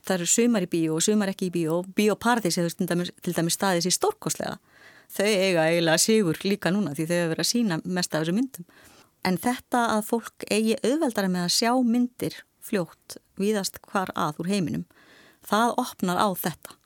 það 0.00 0.16
eru 0.16 0.26
sumar 0.32 0.64
í 0.64 0.70
bíó 0.72 0.96
og 0.96 1.04
sumar 1.04 1.28
ekki 1.28 1.50
í 1.50 1.54
bíó 1.54 1.80
og 1.82 1.88
bíóparadís 1.96 2.56
hefur 2.56 2.72
til 2.72 3.34
dæmis, 3.36 3.56
staðið 3.56 3.84
sér 3.84 3.96
stórkoslega 3.98 4.56
þau 5.12 5.26
eiga 5.26 5.66
eiginlega 5.68 6.00
sigur 6.00 6.38
líka 6.44 6.72
núna 6.72 6.94
því 6.94 7.06
þau 7.06 7.16
hefur 7.16 7.32
verið 7.34 7.44
að 7.44 7.50
sína 7.50 7.80
mest 7.84 8.14
af 8.14 8.22
þessu 8.22 8.36
myndum 8.36 8.68
en 9.28 9.36
þetta 9.36 9.82
að 9.96 10.06
fólk 10.08 10.46
eigi 10.48 10.78
auðveldara 10.80 11.28
með 11.28 11.46
að 11.46 11.54
sjá 11.58 11.72
myndir 11.84 12.38
fljótt 12.70 13.18
víðast 13.40 13.80
hvar 13.90 14.12
að 14.14 14.42
úr 14.42 14.50
heiminum. 14.50 14.84
Það 15.46 15.74
opnar 15.82 16.20
á 16.20 16.28
þetta. 16.38 16.76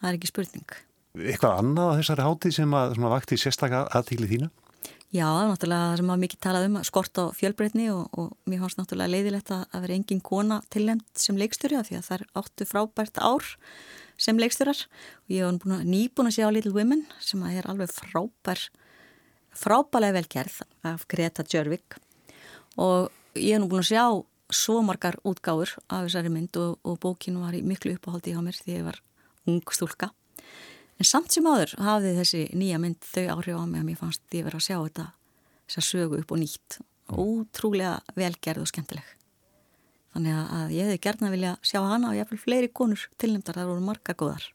Það 0.00 0.10
er 0.10 0.18
ekki 0.18 0.30
spurning. 0.30 0.76
Eitthvað 1.14 1.60
annað 1.62 1.90
á 1.90 1.96
þessari 2.00 2.26
hátíð 2.26 2.54
sem 2.58 2.76
að 2.76 3.00
vakti 3.12 3.38
sérstaklega 3.38 3.88
aðtíkli 3.94 4.30
þína? 4.32 4.50
Já, 5.14 5.28
náttúrulega 5.46 5.90
það 5.92 6.00
sem 6.00 6.08
maður 6.08 6.22
mikið 6.24 6.40
talað 6.42 6.64
um 6.66 6.78
skort 6.82 7.18
á 7.22 7.24
fjölbreytni 7.38 7.84
og, 7.94 8.08
og 8.18 8.32
mér 8.50 8.64
fannst 8.64 8.80
náttúrulega 8.80 9.12
leiðilegt 9.12 9.52
að 9.54 9.84
vera 9.84 9.94
engin 9.94 10.22
kona 10.26 10.56
tilnæmt 10.74 11.22
sem 11.22 11.38
leikstjóri 11.38 11.78
því 11.86 12.00
að 12.00 12.08
það 12.08 12.16
er 12.16 12.24
áttu 12.40 12.66
frábært 12.66 13.20
ár 13.22 13.46
sem 14.18 14.40
leikstjórar. 14.42 14.80
Og 15.28 15.36
ég 15.36 15.46
hef 15.46 15.86
nýbúin 15.86 16.32
að 16.32 16.34
sjá 16.40 16.48
Little 16.50 16.74
Women 16.74 17.04
sem 17.22 17.46
að 17.46 17.60
er 17.60 17.70
alveg 17.70 17.94
frábær 17.94 18.64
frábælega 19.54 20.18
velgerð 20.18 20.60
af 20.90 21.06
Greta 21.06 21.46
Jörvik 21.46 21.94
og 22.74 23.12
ég 23.38 23.54
hef 23.54 23.62
nú 23.62 23.70
búin 23.70 23.84
að 23.84 23.92
sjá 23.92 24.04
svo 24.54 24.80
margar 24.86 25.18
útgáður 25.26 25.76
af 25.88 26.06
þessari 26.06 26.32
mynd 26.32 26.56
og, 26.60 26.78
og 26.86 27.00
bókinu 27.02 27.44
var 27.44 27.56
í 27.56 27.64
miklu 27.66 27.96
uppáhaldi 27.98 28.34
hjá 28.34 28.42
mér 28.44 28.58
því 28.60 28.78
ég 28.78 28.86
var 28.88 29.00
ung 29.50 29.74
stúlka 29.74 30.10
En 31.00 31.06
samt 31.08 31.34
sem 31.34 31.46
áður 31.46 31.74
hafði 31.82 32.14
þessi 32.20 32.40
nýja 32.54 32.78
mynd 32.82 33.02
þau 33.02 33.24
áhrif 33.34 33.58
á 33.58 33.64
mig 33.66 33.82
að 33.82 33.86
mér 33.88 33.98
fannst 33.98 34.36
ég 34.36 34.46
verið 34.46 34.60
að 34.60 34.66
sjá 34.68 34.76
þetta 34.76 35.06
þessar 35.64 35.86
sögu 35.88 36.18
upp 36.20 36.34
og 36.34 36.40
nýtt. 36.42 36.80
Ótrúlega 37.10 37.94
velgerð 38.16 38.64
og 38.64 38.70
skemmtileg. 38.70 39.06
Þannig 40.14 40.36
að 40.38 40.74
ég 40.76 40.86
hefði 40.86 41.00
gerna 41.02 41.30
vilja 41.32 41.54
sjá 41.66 41.80
hana 41.82 42.12
og 42.12 42.18
ég 42.18 42.28
hef 42.28 42.44
fleiri 42.44 42.70
konur 42.70 43.08
tilnæmdar, 43.18 43.58
það 43.58 43.72
voru 43.72 43.82
marga 43.82 44.14
góðar. 44.14 44.46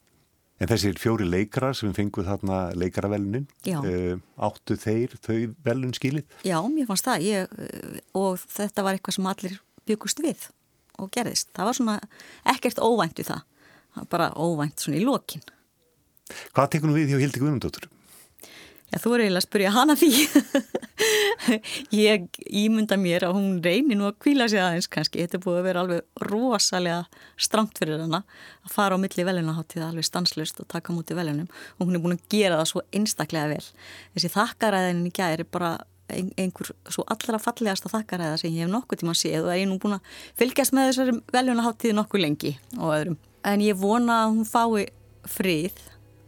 En 0.60 0.68
þessir 0.68 0.98
fjóri 1.00 1.27
leikara 1.27 1.74
sem 1.75 1.88
við 1.88 2.00
fengum 2.01 2.25
þarna 2.27 2.58
leikaravelunin, 2.75 3.46
uh, 3.72 4.15
áttu 4.44 4.75
þeir 4.79 5.15
þau 5.24 5.38
velun 5.63 5.94
skilið? 5.96 6.25
Já, 6.48 6.58
mér 6.72 6.88
fannst 6.88 7.08
það 7.08 7.27
ég, 7.27 7.53
eh, 7.63 8.01
og 8.20 8.41
þetta 8.44 8.84
var 8.84 8.98
eitthvað 8.98 9.15
sem 9.15 9.29
allir 9.32 9.56
byggust 9.89 10.24
við 10.24 10.50
og 11.00 11.12
gerðist. 11.15 11.51
Það 11.55 11.69
var 11.69 11.79
svona 11.79 12.00
ekkert 12.55 12.81
óvænt 12.84 13.22
við 13.22 13.31
það, 13.31 13.46
bara 14.12 14.34
óvænt 14.36 14.84
svona 14.84 15.00
í 15.00 15.05
lokinn. 15.05 15.46
Hvað 16.53 16.75
tekur 16.75 16.91
nú 16.91 16.98
við 16.98 17.13
hjá 17.13 17.22
Hildi 17.24 17.41
Guðmundóttur? 17.41 17.89
Já, 18.89 18.98
þú 19.03 19.12
er 19.13 19.22
eiginlega 19.22 19.41
að 19.43 19.46
spurja 19.46 19.72
hana 19.75 19.96
því. 19.98 20.08
ég 21.93 22.39
ímynda 22.63 22.98
mér 22.98 23.27
að 23.27 23.36
hún 23.38 23.60
reynir 23.62 24.00
nú 24.00 24.08
að 24.08 24.17
kvíla 24.24 24.48
sig 24.50 24.62
aðeins 24.63 24.89
kannski. 24.89 25.22
Þetta 25.22 25.38
er 25.38 25.43
búið 25.43 25.60
að 25.60 25.67
vera 25.67 25.84
alveg 25.84 26.25
rosalega 26.25 27.03
strangt 27.38 27.77
fyrir 27.77 28.01
hana 28.01 28.24
að 28.65 28.74
fara 28.74 28.98
á 28.98 29.01
milli 29.01 29.25
velunaháttíða 29.27 29.91
alveg 29.91 30.08
stanslust 30.10 30.63
og 30.63 30.69
taka 30.74 30.96
mútið 30.96 31.22
velunum 31.22 31.51
og 31.77 31.86
hún 31.86 32.00
er 32.00 32.03
búin 32.05 32.17
að 32.17 32.25
gera 32.34 32.58
það 32.63 32.72
svo 32.72 32.84
einstaklega 32.89 33.53
vel. 33.53 33.69
Þessi 34.17 34.34
þakkaræðin 34.34 35.05
í 35.05 35.13
gæri 35.22 35.46
bara 35.46 35.75
einhver 36.10 36.72
svo 36.89 37.06
allra 37.12 37.39
fallegasta 37.42 37.92
þakkaræða 37.92 38.39
sem 38.42 38.54
ég 38.54 38.66
hef 38.66 38.72
nokkuð 38.74 39.01
tíma 39.01 39.13
að 39.16 39.22
séð 39.22 39.46
og 39.46 39.51
er 39.54 39.62
ég 39.62 39.70
nú 39.70 39.78
búin 39.82 39.98
að 39.98 40.16
fylgjast 40.39 40.75
með 40.75 40.89
þessari 40.89 41.16
velunaháttíði 41.36 41.98
nokkuð 41.98 42.24
lengi 42.24 42.54
og 42.78 42.96
öðrum. 42.96 43.20
En 43.48 43.63
ég 43.63 43.80
vona 43.80 44.24
að 44.24 44.34
hún 44.34 44.50
fái 44.50 44.88
frið 45.30 45.84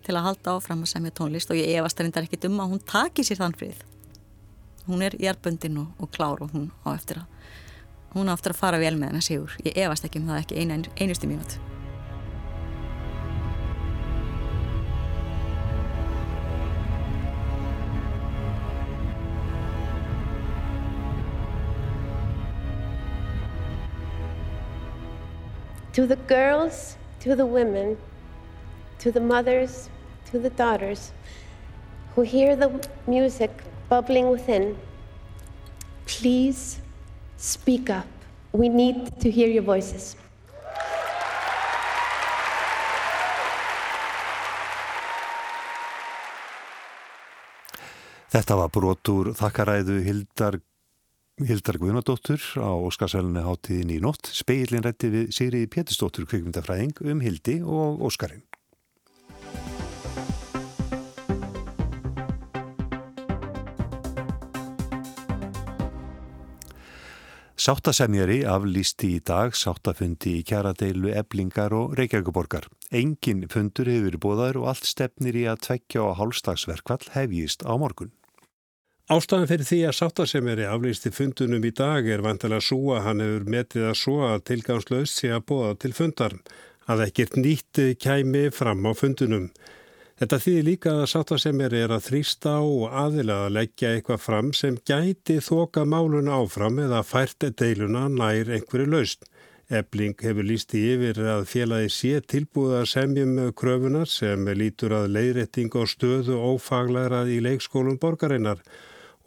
til 0.06 0.16
að 0.18 0.28
halda 0.28 0.56
áfram 0.58 0.86
að 0.86 0.94
semja 0.94 1.16
tónlist 1.18 1.52
og 1.54 1.60
ég 1.60 1.74
efast 1.80 2.00
reyndar 2.02 2.28
ekki 2.28 2.42
um 2.50 2.62
að 2.64 2.76
hún 2.76 2.86
taki 2.94 3.26
sér 3.26 3.42
þann 3.42 3.58
frið. 3.58 3.84
Hún 4.88 5.04
er 5.06 5.18
jærböndin 5.22 5.82
og, 5.82 5.92
og 6.02 6.14
klár 6.14 6.42
og 6.42 6.56
hún 6.56 6.72
á 6.86 6.94
eftir 6.96 7.22
að 7.22 8.16
hún 8.16 8.32
á 8.32 8.36
eftir 8.36 8.56
að 8.56 8.64
fara 8.64 8.82
vel 8.82 8.96
með 8.98 9.14
hennar 9.14 9.28
sigur. 9.28 9.60
Ég 9.66 9.78
efast 9.86 10.08
ekki 10.08 10.22
um 10.22 10.32
það 10.32 10.42
ekki 10.46 10.64
einu, 10.64 10.82
einustu 10.98 11.30
mínut 11.30 11.71
To 25.94 26.08
the 26.08 26.16
girls, 26.16 26.96
to 27.20 27.36
the 27.36 27.46
women 27.46 27.98
to 29.02 29.12
the 29.12 29.20
mothers, 29.20 29.90
to 30.30 30.38
the 30.38 30.52
daughters 30.52 31.12
who 32.14 32.22
hear 32.22 32.56
the 32.56 32.70
music 33.08 33.50
bubbling 33.90 34.30
within, 34.30 34.78
please 36.06 36.80
speak 37.38 37.90
up. 37.90 38.06
We 38.52 38.70
need 38.70 39.20
to 39.22 39.32
hear 39.32 39.50
your 39.50 39.64
voices. 39.64 40.16
Þetta 48.32 48.56
var 48.56 48.70
brotur 48.72 49.34
þakkaræðu 49.36 49.98
Hildar, 50.06 50.62
Hildar 51.48 51.78
Guðnadóttur 51.82 52.42
á 52.62 52.70
Óskarsvælunni 52.76 53.42
háttíðin 53.46 53.92
í 53.96 54.00
nótt. 54.04 54.30
Speilin 54.36 54.84
rætti 54.86 55.10
við 55.14 55.32
Sigriði 55.36 55.70
Pétursdóttur 55.74 56.28
kvikmyndafræðing 56.30 57.02
um 57.08 57.22
Hildi 57.24 57.60
og 57.66 58.04
Óskarinn. 58.08 58.44
Sáttasemjari 67.62 68.40
aflýsti 68.50 69.12
í 69.16 69.20
dag 69.22 69.54
sáttafundi 69.54 70.40
í 70.40 70.46
kjaradeilu 70.50 71.12
eblingar 71.14 71.76
og 71.78 71.94
reykjaguborgar. 72.00 72.66
Engin 72.90 73.44
fundur 73.54 73.92
hefur 73.92 74.18
bóðaður 74.24 74.64
og 74.64 74.72
allt 74.72 74.90
stefnir 74.90 75.38
í 75.38 75.46
að 75.52 75.62
tvekja 75.68 76.10
á 76.10 76.18
hálfstagsverkvall 76.18 77.14
hefjist 77.14 77.62
á 77.62 77.74
morgun. 77.78 78.10
Ástæðan 79.12 79.50
fyrir 79.50 79.68
því 79.68 79.78
að 79.90 79.96
sáttasemjari 79.98 80.66
aflýsti 80.72 81.10
fundunum 81.12 81.66
í 81.68 81.72
dag 81.76 82.06
er 82.08 82.22
vantilega 82.24 82.64
svo 82.64 82.94
að 82.96 83.02
hann 83.10 83.20
hefur 83.20 83.48
metrið 83.52 83.88
að 83.90 83.96
svo 84.00 84.14
að 84.24 84.44
tilgangslaust 84.48 85.18
sé 85.20 85.32
að 85.36 85.42
bóða 85.50 85.72
til 85.82 85.90
fundar. 85.98 86.36
Að 86.88 87.02
ekkert 87.10 87.34
nýtt 87.36 87.82
kæmi 88.00 88.46
fram 88.56 88.86
á 88.88 88.96
fundunum. 88.96 89.50
Þetta 90.22 90.40
þýðir 90.46 90.64
líka 90.70 90.94
að 91.02 91.10
sáttasemjari 91.12 91.82
er 91.84 91.92
að 91.92 92.06
þrýsta 92.06 92.54
og 92.64 92.94
aðila 93.02 93.40
að 93.48 93.56
leggja 93.58 93.90
eitthvað 93.98 94.22
fram 94.24 94.54
sem 94.56 94.78
gæti 94.88 95.36
þoka 95.44 95.84
málun 95.84 96.32
áfram 96.32 96.80
eða 96.86 97.02
fært 97.04 97.50
deiluna 97.60 98.06
nær 98.14 98.48
einhverju 98.48 98.94
laust. 98.94 99.28
Ebling 99.68 100.16
hefur 100.24 100.48
líst 100.48 100.72
í 100.78 100.86
yfir 100.94 101.20
að 101.34 101.50
félagi 101.52 101.92
sé 101.98 102.14
tilbúða 102.32 102.86
semjum 102.88 103.36
kröfunar 103.60 104.08
sem 104.08 104.48
lítur 104.56 104.96
að 105.02 105.12
leiðretting 105.18 105.76
og 105.76 105.92
stöðu 105.92 106.40
ófaglærað 106.54 107.34
í 107.36 107.42
leikskólum 107.44 108.00
borgarinnar 108.00 108.64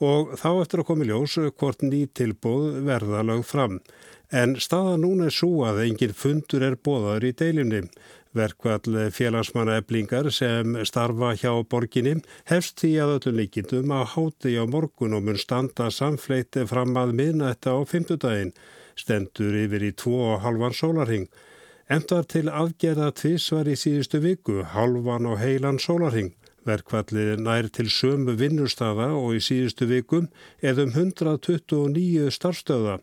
og 0.02 0.34
þá 0.40 0.50
eftir 0.62 0.82
að 0.82 0.88
komi 0.90 1.06
ljós 1.08 1.38
hvort 1.58 1.84
ný 1.84 2.06
tilbúð 2.14 2.82
verða 2.86 3.22
lög 3.22 3.44
fram. 3.46 3.80
En 4.32 4.56
staða 4.58 4.96
núna 4.98 5.28
er 5.28 5.34
svo 5.34 5.62
að 5.68 5.84
engin 5.84 6.14
fundur 6.16 6.64
er 6.66 6.76
bóðaður 6.76 7.28
í 7.28 7.32
deilinni. 7.38 7.82
Verkvall 8.34 9.10
félagsmanna 9.14 9.76
eblingar 9.78 10.26
sem 10.34 10.74
starfa 10.82 11.36
hjá 11.38 11.52
borginni 11.70 12.16
hefst 12.50 12.80
því 12.82 12.90
að 13.04 13.12
öllum 13.18 13.36
líkindum 13.38 13.92
að 13.94 14.08
háti 14.16 14.56
á 14.58 14.64
morgun 14.66 15.14
og 15.14 15.22
mun 15.28 15.38
standa 15.38 15.86
samfleiti 15.94 16.66
fram 16.66 16.98
að 16.98 17.14
miðnætta 17.20 17.76
á 17.78 17.78
fymtudaginn, 17.86 18.50
stendur 18.98 19.54
yfir 19.62 19.86
í 19.86 19.92
tvo 19.94 20.18
og 20.32 20.42
halvan 20.42 20.74
sólarhing. 20.74 21.28
Endar 21.86 22.26
til 22.26 22.48
aðgerða 22.50 23.12
tvissvar 23.14 23.70
í 23.70 23.76
síðustu 23.78 24.18
viku, 24.24 24.64
halvan 24.74 25.30
og 25.30 25.38
heilan 25.38 25.78
sólarhing. 25.78 26.32
Verkvallið 26.64 27.42
nær 27.44 27.68
til 27.68 27.90
sömu 27.92 28.34
vinnustada 28.40 29.10
og 29.12 29.36
í 29.36 29.42
síðustu 29.44 29.88
vikum 29.90 30.30
eða 30.64 30.86
um 30.86 30.94
129 30.96 32.32
starfstöða. 32.32 32.98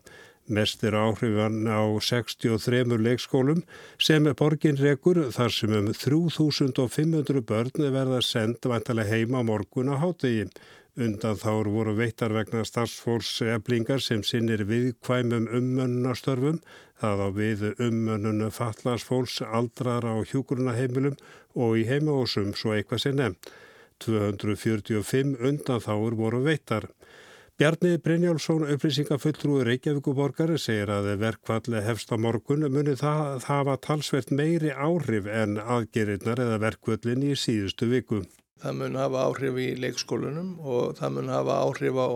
Mest 0.50 0.82
er 0.82 0.96
áhrifan 0.98 1.62
á 1.70 1.86
63 2.02 2.98
leikskólum 2.98 3.62
sem 4.02 4.26
er 4.26 4.34
borgin 4.34 4.80
rekur 4.80 5.20
þar 5.30 5.54
sem 5.54 5.74
um 5.78 5.92
3500 5.94 7.44
börn 7.46 7.86
verða 7.94 8.18
sendt 8.26 8.66
vantilega 8.66 9.14
heima 9.14 9.44
morgun 9.46 9.94
á 9.94 9.96
hátegi. 10.02 10.48
Undan 10.92 11.38
þár 11.40 11.70
voru 11.72 11.94
veittar 11.96 12.34
vegna 12.36 12.66
starfsfólks 12.68 13.38
eblingar 13.48 14.02
sem 14.04 14.20
sinnir 14.28 14.60
viðkvæmum 14.68 15.46
ummönnastörfum, 15.56 16.58
það 17.00 17.22
á 17.24 17.28
við 17.32 17.62
ummönnunu 17.80 18.50
fallasfólks, 18.52 19.38
aldrar 19.40 20.04
á 20.04 20.20
hjúkurunaheimilum 20.20 21.16
og 21.56 21.78
í 21.80 21.86
heimahósum 21.88 22.52
svo 22.52 22.74
eitthvað 22.76 23.04
sem 23.06 23.16
nefnt. 23.16 23.48
245 24.04 25.40
undan 25.40 25.80
þáur 25.80 26.18
voru 26.18 26.42
veittar. 26.44 26.90
Bjarni 27.56 27.96
Brynjálsson, 27.96 28.68
upplýsingafulltrúi 28.74 29.64
Reykjavíkuborgari, 29.64 30.60
segir 30.60 30.92
að 30.92 31.08
verkvalli 31.24 31.80
hefst 31.88 32.12
á 32.12 32.20
morgun 32.20 32.68
muni 32.68 32.98
það 33.00 33.48
hafa 33.48 33.80
talsvert 33.80 34.28
meiri 34.28 34.76
áhrif 34.76 35.24
en 35.24 35.56
aðgerinnar 35.56 36.44
eða 36.44 36.60
verkvallin 36.68 37.28
í 37.32 37.36
síðustu 37.38 37.88
viku. 37.88 38.24
Það 38.62 38.78
mun 38.78 38.98
hafa 39.00 39.26
áhrif 39.26 39.58
í 39.58 39.68
leikskólunum 39.82 40.54
og 40.62 40.96
það 40.98 41.14
mun 41.16 41.32
hafa 41.34 41.58
áhrif 41.66 41.98
á 41.98 42.08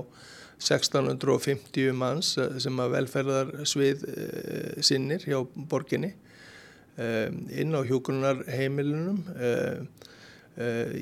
1650 0.57 1.93
manns 1.93 2.33
sem 2.63 2.81
að 2.81 2.95
velferðar 2.95 3.53
svið 3.69 4.07
eh, 4.09 4.79
sinnir 4.81 5.27
hjá 5.27 5.43
borginni. 5.69 6.15
inn 6.97 7.77
á 7.77 7.85
hjókunarheimilunum 7.85 9.19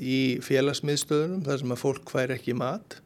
í 0.03 0.17
félagsmiðstöðunum 0.43 1.45
þar 1.45 1.61
sem 1.61 1.71
að 1.71 1.79
fólk 1.79 2.11
fær 2.11 2.33
ekki 2.35 2.51
mat 2.59 2.97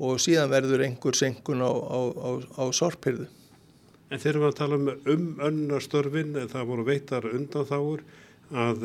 og 0.00 0.20
síðan 0.22 0.52
verður 0.52 0.84
einhver 0.86 1.16
senkun 1.18 1.60
á, 1.60 1.68
á, 1.68 2.00
á, 2.14 2.30
á 2.56 2.64
sorpirðu. 2.72 3.26
En 4.10 4.18
þegar 4.18 4.40
við 4.40 4.48
að 4.48 4.58
tala 4.58 4.78
um 4.78 4.88
um 5.12 5.26
önnastörfin, 5.46 6.38
það 6.50 6.70
voru 6.72 6.86
veitar 6.88 7.28
undan 7.30 7.68
þáur, 7.68 8.02
að 8.50 8.84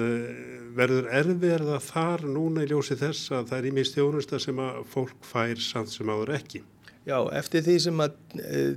verður 0.75 1.10
erfiðarða 1.21 1.80
þar 1.82 2.23
núna 2.30 2.65
í 2.65 2.69
ljósi 2.69 2.97
þess 2.99 3.32
að 3.34 3.51
það 3.51 3.58
er 3.58 3.67
í 3.67 3.75
mist 3.80 3.97
þjónusta 3.97 4.39
sem 4.41 4.60
að 4.62 4.80
fólk 4.91 5.25
fær 5.25 5.62
samt 5.63 5.93
sem 5.93 6.10
áður 6.12 6.36
ekki? 6.38 6.62
Já, 7.06 7.19
eftir 7.38 7.62
því 7.62 7.75
sem 7.84 7.99
að 8.01 8.15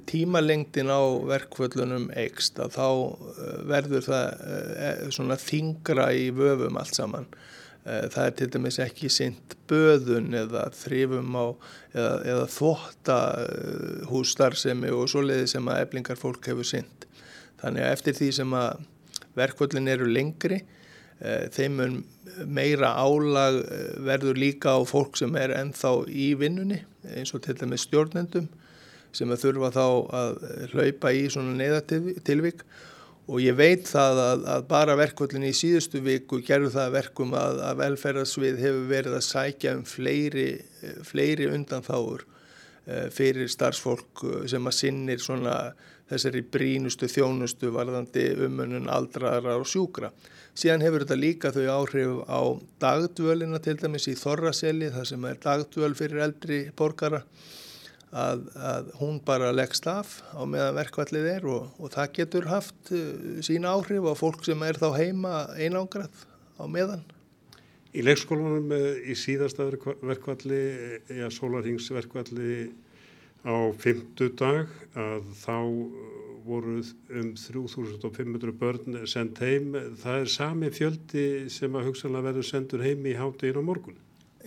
tímalengdin 0.08 0.90
á 0.92 1.00
verkvöldunum 1.30 2.10
eikst 2.12 2.58
að 2.60 2.74
þá 2.76 2.88
verður 3.70 4.04
það 4.04 5.14
svona 5.16 5.38
þingra 5.40 6.10
í 6.12 6.26
vöfum 6.36 6.76
allt 6.76 6.98
saman. 6.98 7.30
Það 7.88 8.20
er 8.26 8.34
til 8.36 8.50
dæmis 8.52 8.76
ekki 8.84 9.08
sint 9.08 9.54
böðun 9.70 10.36
eða 10.36 10.66
þrifum 10.76 11.38
á 11.40 11.46
eða, 11.94 12.12
eða 12.28 12.46
þvótta 12.52 13.18
hússtarfsemi 14.10 14.92
og 14.92 15.08
svoleiði 15.08 15.48
sem 15.54 15.72
að 15.72 15.86
eblingar 15.86 16.20
fólk 16.20 16.50
hefur 16.52 16.68
sint. 16.68 17.08
Þannig 17.62 17.86
að 17.86 17.94
eftir 17.96 18.18
því 18.18 18.28
sem 18.42 18.52
að 18.60 18.84
verkvöldin 19.38 19.88
eru 19.88 20.08
lengri, 20.10 20.60
þeim 21.18 21.78
mun 21.78 21.96
meira 22.46 22.92
álag 22.94 23.56
verður 24.06 24.38
líka 24.38 24.76
á 24.78 24.80
fólk 24.86 25.18
sem 25.18 25.34
er 25.40 25.54
ennþá 25.56 25.92
í 26.06 26.28
vinnunni 26.38 26.82
eins 27.16 27.34
og 27.34 27.42
til 27.42 27.56
dæmis 27.58 27.88
stjórnendum 27.88 28.46
sem 29.16 29.32
að 29.32 29.42
þurfa 29.46 29.72
þá 29.74 29.86
að 30.20 30.38
hlaupa 30.74 31.12
í 31.16 31.24
svona 31.32 31.56
neyðatilvík 31.58 32.62
og 33.28 33.42
ég 33.44 33.56
veit 33.58 33.88
það 33.88 34.22
að, 34.22 34.46
að 34.54 34.66
bara 34.70 34.96
verkvöldin 35.00 35.48
í 35.48 35.52
síðustu 35.56 36.00
viku 36.04 36.40
gerur 36.44 36.72
það 36.72 36.94
verkum 36.94 37.34
að, 37.36 37.60
að 37.66 37.82
velferðarsvið 37.82 38.62
hefur 38.62 38.88
verið 38.92 39.18
að 39.18 39.26
sækja 39.26 39.74
um 39.76 39.84
fleiri, 39.88 40.48
fleiri 41.04 41.50
undanþáur 41.52 42.24
fyrir 43.12 43.50
starfsfólk 43.52 44.22
sem 44.48 44.64
að 44.64 44.76
sinnir 44.78 45.20
svona 45.20 45.56
þessari 46.08 46.42
brínustu 46.52 47.08
þjónustu 47.10 47.70
varðandi 47.74 48.24
umönnun 48.46 48.88
aldraðara 48.92 49.58
og 49.60 49.68
sjúkra. 49.68 50.10
Síðan 50.58 50.82
hefur 50.82 51.04
þetta 51.04 51.18
líka 51.18 51.52
þau 51.54 51.66
áhrif 51.70 52.14
á 52.26 52.40
dagdvölina 52.82 53.60
til 53.62 53.76
dæmis 53.78 54.08
í 54.10 54.16
Þorraseli 54.18 54.90
þar 54.94 55.06
sem 55.12 55.26
er 55.28 55.38
dagdvöl 55.44 55.92
fyrir 55.98 56.24
eldri 56.24 56.60
borgara 56.76 57.22
að, 58.10 58.46
að 58.56 58.88
hún 58.98 59.20
bara 59.24 59.52
leggst 59.52 59.86
af 59.90 60.18
á 60.32 60.42
meðan 60.48 60.78
verkvallið 60.80 61.28
er 61.36 61.46
og, 61.52 61.68
og 61.78 61.92
það 61.92 62.10
getur 62.16 62.48
haft 62.50 62.92
uh, 62.96 63.38
sína 63.44 63.76
áhrif 63.76 64.08
á 64.08 64.14
fólk 64.18 64.42
sem 64.48 64.64
er 64.66 64.80
þá 64.80 64.88
heima 64.96 65.44
einangrað 65.60 66.24
á 66.58 66.64
meðan. 66.66 67.04
Í 67.96 68.02
leikskólanum 68.04 68.72
í 69.08 69.14
síðasta 69.16 69.64
verkvalli, 70.04 70.60
ja, 71.20 71.30
sólarhingsverkvalli 71.32 72.68
á 73.44 73.56
fymtu 73.78 74.30
dag 74.38 74.70
að 74.98 75.28
þá 75.42 75.56
voru 76.48 76.80
um 77.12 77.30
3500 77.36 78.54
börn 78.56 79.00
sendt 79.10 79.40
heim. 79.44 79.74
Það 80.00 80.20
er 80.24 80.32
sami 80.32 80.70
fjöldi 80.72 81.24
sem 81.52 81.74
að 81.76 81.90
hugsanlega 81.90 82.30
verður 82.30 82.48
sendur 82.48 82.84
heim 82.86 83.06
í 83.06 83.16
hátegin 83.18 83.60
á 83.60 83.68
morgun. 83.68 83.98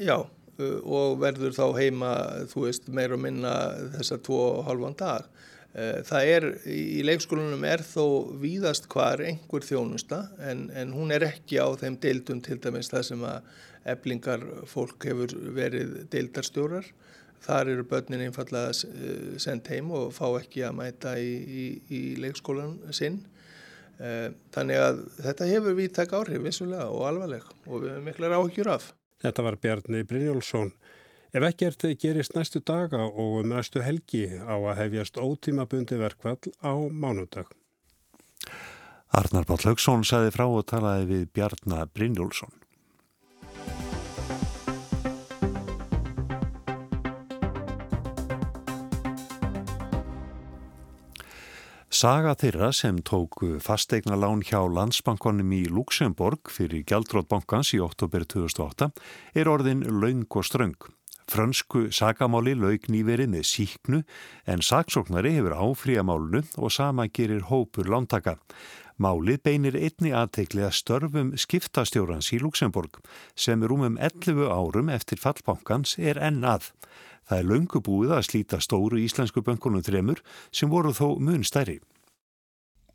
Já 0.01 0.17
og 0.61 1.19
verður 1.21 1.55
þá 1.55 1.65
heima, 1.77 2.11
þú 2.51 2.65
veist, 2.67 2.89
meir 2.93 3.15
og 3.15 3.21
minna 3.23 3.53
þessar 3.95 4.21
tvo 4.25 4.39
og 4.49 4.65
halvan 4.67 4.97
dag. 4.99 5.27
Það 5.71 6.29
er, 6.33 6.45
í 6.67 7.03
leikskólanum 7.07 7.63
er 7.63 7.83
þó 7.87 8.33
víðast 8.41 8.89
hvar 8.91 9.23
einhver 9.23 9.63
þjónusta 9.63 10.25
en, 10.43 10.65
en 10.75 10.91
hún 10.91 11.13
er 11.15 11.23
ekki 11.29 11.61
á 11.63 11.71
þeim 11.79 11.95
deildum 12.03 12.41
til 12.43 12.57
dæmis 12.59 12.91
það 12.91 13.05
sem 13.07 13.23
að 13.23 13.53
eblingar 13.93 14.43
fólk 14.67 15.07
hefur 15.07 15.31
verið 15.55 16.01
deildarstjórar. 16.11 16.91
Þar 17.41 17.71
eru 17.73 17.83
börnin 17.89 18.21
einfallega 18.27 18.73
sendt 19.41 19.69
heim 19.73 19.89
og 19.97 20.11
fá 20.13 20.27
ekki 20.37 20.61
að 20.67 20.75
mæta 20.77 21.15
í, 21.17 21.31
í, 21.41 21.63
í 21.89 22.01
leikskólan 22.21 22.77
sinn. 22.93 23.23
Þannig 24.53 24.81
að 24.81 25.01
þetta 25.21 25.47
hefur 25.49 25.77
viðtak 25.77 26.13
áhrif 26.17 26.45
vissulega 26.45 26.87
og 26.89 27.05
alvarleg 27.09 27.45
og 27.67 27.83
við 27.83 27.89
hefum 27.93 28.07
miklar 28.09 28.37
áhyggjur 28.37 28.71
af. 28.75 28.91
Þetta 29.21 29.45
var 29.45 29.57
Bjarni 29.61 30.03
Brynjólfsson. 30.09 30.71
Ef 31.31 31.45
ekkert 31.47 31.85
gerist 32.01 32.33
næstu 32.35 32.59
daga 32.65 33.05
og 33.07 33.41
um 33.41 33.51
næstu 33.53 33.81
helgi 33.85 34.25
á 34.37 34.57
að 34.57 34.79
hefjast 34.81 35.17
ótímabundi 35.21 35.99
verkvall 36.01 36.53
á 36.59 36.73
mánudag. 36.75 37.49
Arnar 39.11 39.45
Páll 39.47 39.69
Haugsson 39.69 40.03
saði 40.07 40.31
frá 40.31 40.45
og 40.47 40.65
talaði 40.69 41.07
við 41.09 41.29
Bjarnar 41.35 41.89
Brynjólfsson. 41.93 42.60
Saga 52.01 52.31
þeirra 52.33 52.71
sem 52.73 52.97
tóku 53.05 53.59
fastegna 53.61 54.15
lán 54.17 54.39
hjá 54.41 54.57
landsbankonum 54.65 55.51
í 55.53 55.59
Luxemburg 55.69 56.49
fyrir 56.49 56.81
Gjaldrótbankans 56.89 57.75
í 57.77 57.79
oktober 57.83 58.23
2008 58.25 58.87
er 59.37 59.49
orðin 59.51 59.83
laung 59.99 60.23
og 60.25 60.47
ströng. 60.47 60.87
Frönsku 61.29 61.91
sagamáli 61.93 62.55
laug 62.57 62.87
nýverið 62.89 63.29
með 63.35 63.45
síknu 63.51 63.99
en 64.49 64.65
saksóknari 64.65 65.35
hefur 65.35 65.53
áfríamálunu 65.59 66.41
og 66.57 66.73
sama 66.73 67.05
gerir 67.05 67.45
hópur 67.51 67.91
lántaka. 67.93 68.39
Málið 68.97 69.43
beinir 69.45 69.77
einni 69.77 70.15
aðteikli 70.15 70.65
að 70.65 70.79
störfum 70.79 71.31
skiptastjórans 71.37 72.31
í 72.33 72.41
Luxemburg 72.41 72.97
sem 73.37 73.61
er 73.61 73.77
um 73.77 73.85
um 73.85 74.01
11 74.01 74.49
árum 74.49 74.89
eftir 74.89 75.21
fallbankans 75.21 75.99
er 76.01 76.17
enn 76.17 76.41
að. 76.49 76.71
Það 77.31 77.39
er 77.39 77.47
löngu 77.47 77.79
búið 77.79 78.09
að 78.11 78.25
slíta 78.27 78.57
stóru 78.59 78.97
íslensku 78.99 79.39
bönkunum 79.47 79.79
þremur 79.87 80.19
sem 80.51 80.67
voru 80.67 80.91
þó 80.91 81.15
mun 81.15 81.45
stærri. 81.47 81.77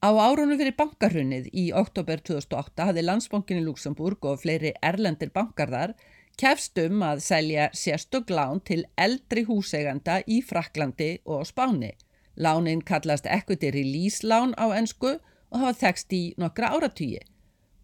Á 0.05 0.13
árunum 0.13 0.59
fyrir 0.61 0.75
bankarunnið 0.77 1.47
í 1.57 1.71
oktober 1.73 2.21
2008 2.21 2.85
hafði 2.91 3.05
Landsbankin 3.07 3.63
í 3.63 3.65
Luxemburg 3.65 4.29
og 4.29 4.43
fleiri 4.43 4.75
erlendir 4.85 5.31
bankar 5.33 5.73
þar 5.73 5.95
kefst 6.37 6.77
um 6.83 7.01
að 7.01 7.23
selja 7.25 7.71
sérstök 7.73 8.29
lán 8.29 8.61
til 8.61 8.83
eldri 9.01 9.47
húseganda 9.49 10.19
í 10.29 10.43
Fraklandi 10.45 11.09
og 11.25 11.47
Spáni. 11.49 11.95
Lánin 12.37 12.85
kallast 12.85 13.25
equity 13.25 13.73
release 13.73 14.21
lán 14.21 14.53
á 14.61 14.69
ensku 14.77 15.15
og 15.17 15.59
hafa 15.63 15.81
þekst 15.87 16.13
í 16.13 16.23
nokkra 16.37 16.75
áratýji. 16.77 17.25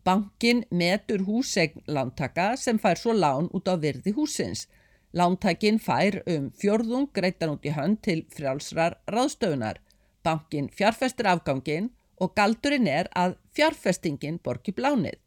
Bankin 0.04 0.66
metur 0.68 1.24
húsegn 1.24 1.80
lántaka 1.88 2.52
sem 2.60 2.76
fær 2.76 3.00
svo 3.00 3.16
lán 3.16 3.48
út 3.56 3.72
á 3.72 3.80
virði 3.80 4.12
húsins. 4.12 4.66
Lántakin 5.12 5.77
fær 5.77 6.22
um 6.27 6.48
fjörðung 6.57 7.11
greitan 7.12 7.53
út 7.53 7.66
í 7.68 7.75
hönd 7.77 8.01
til 8.07 8.22
frjálsrar 8.33 8.96
ráðstöfunar. 9.12 9.83
Bankin 10.25 10.70
fjárfestir 10.72 11.29
afgangin 11.29 11.90
og 12.16 12.33
galdurinn 12.38 12.88
er 12.88 13.11
að 13.12 13.37
fjárfestingin 13.53 14.38
borgi 14.40 14.72
blánið. 14.72 15.18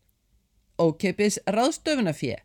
Ókeipis 0.81 1.37
ráðstöfunafjö 1.45 2.39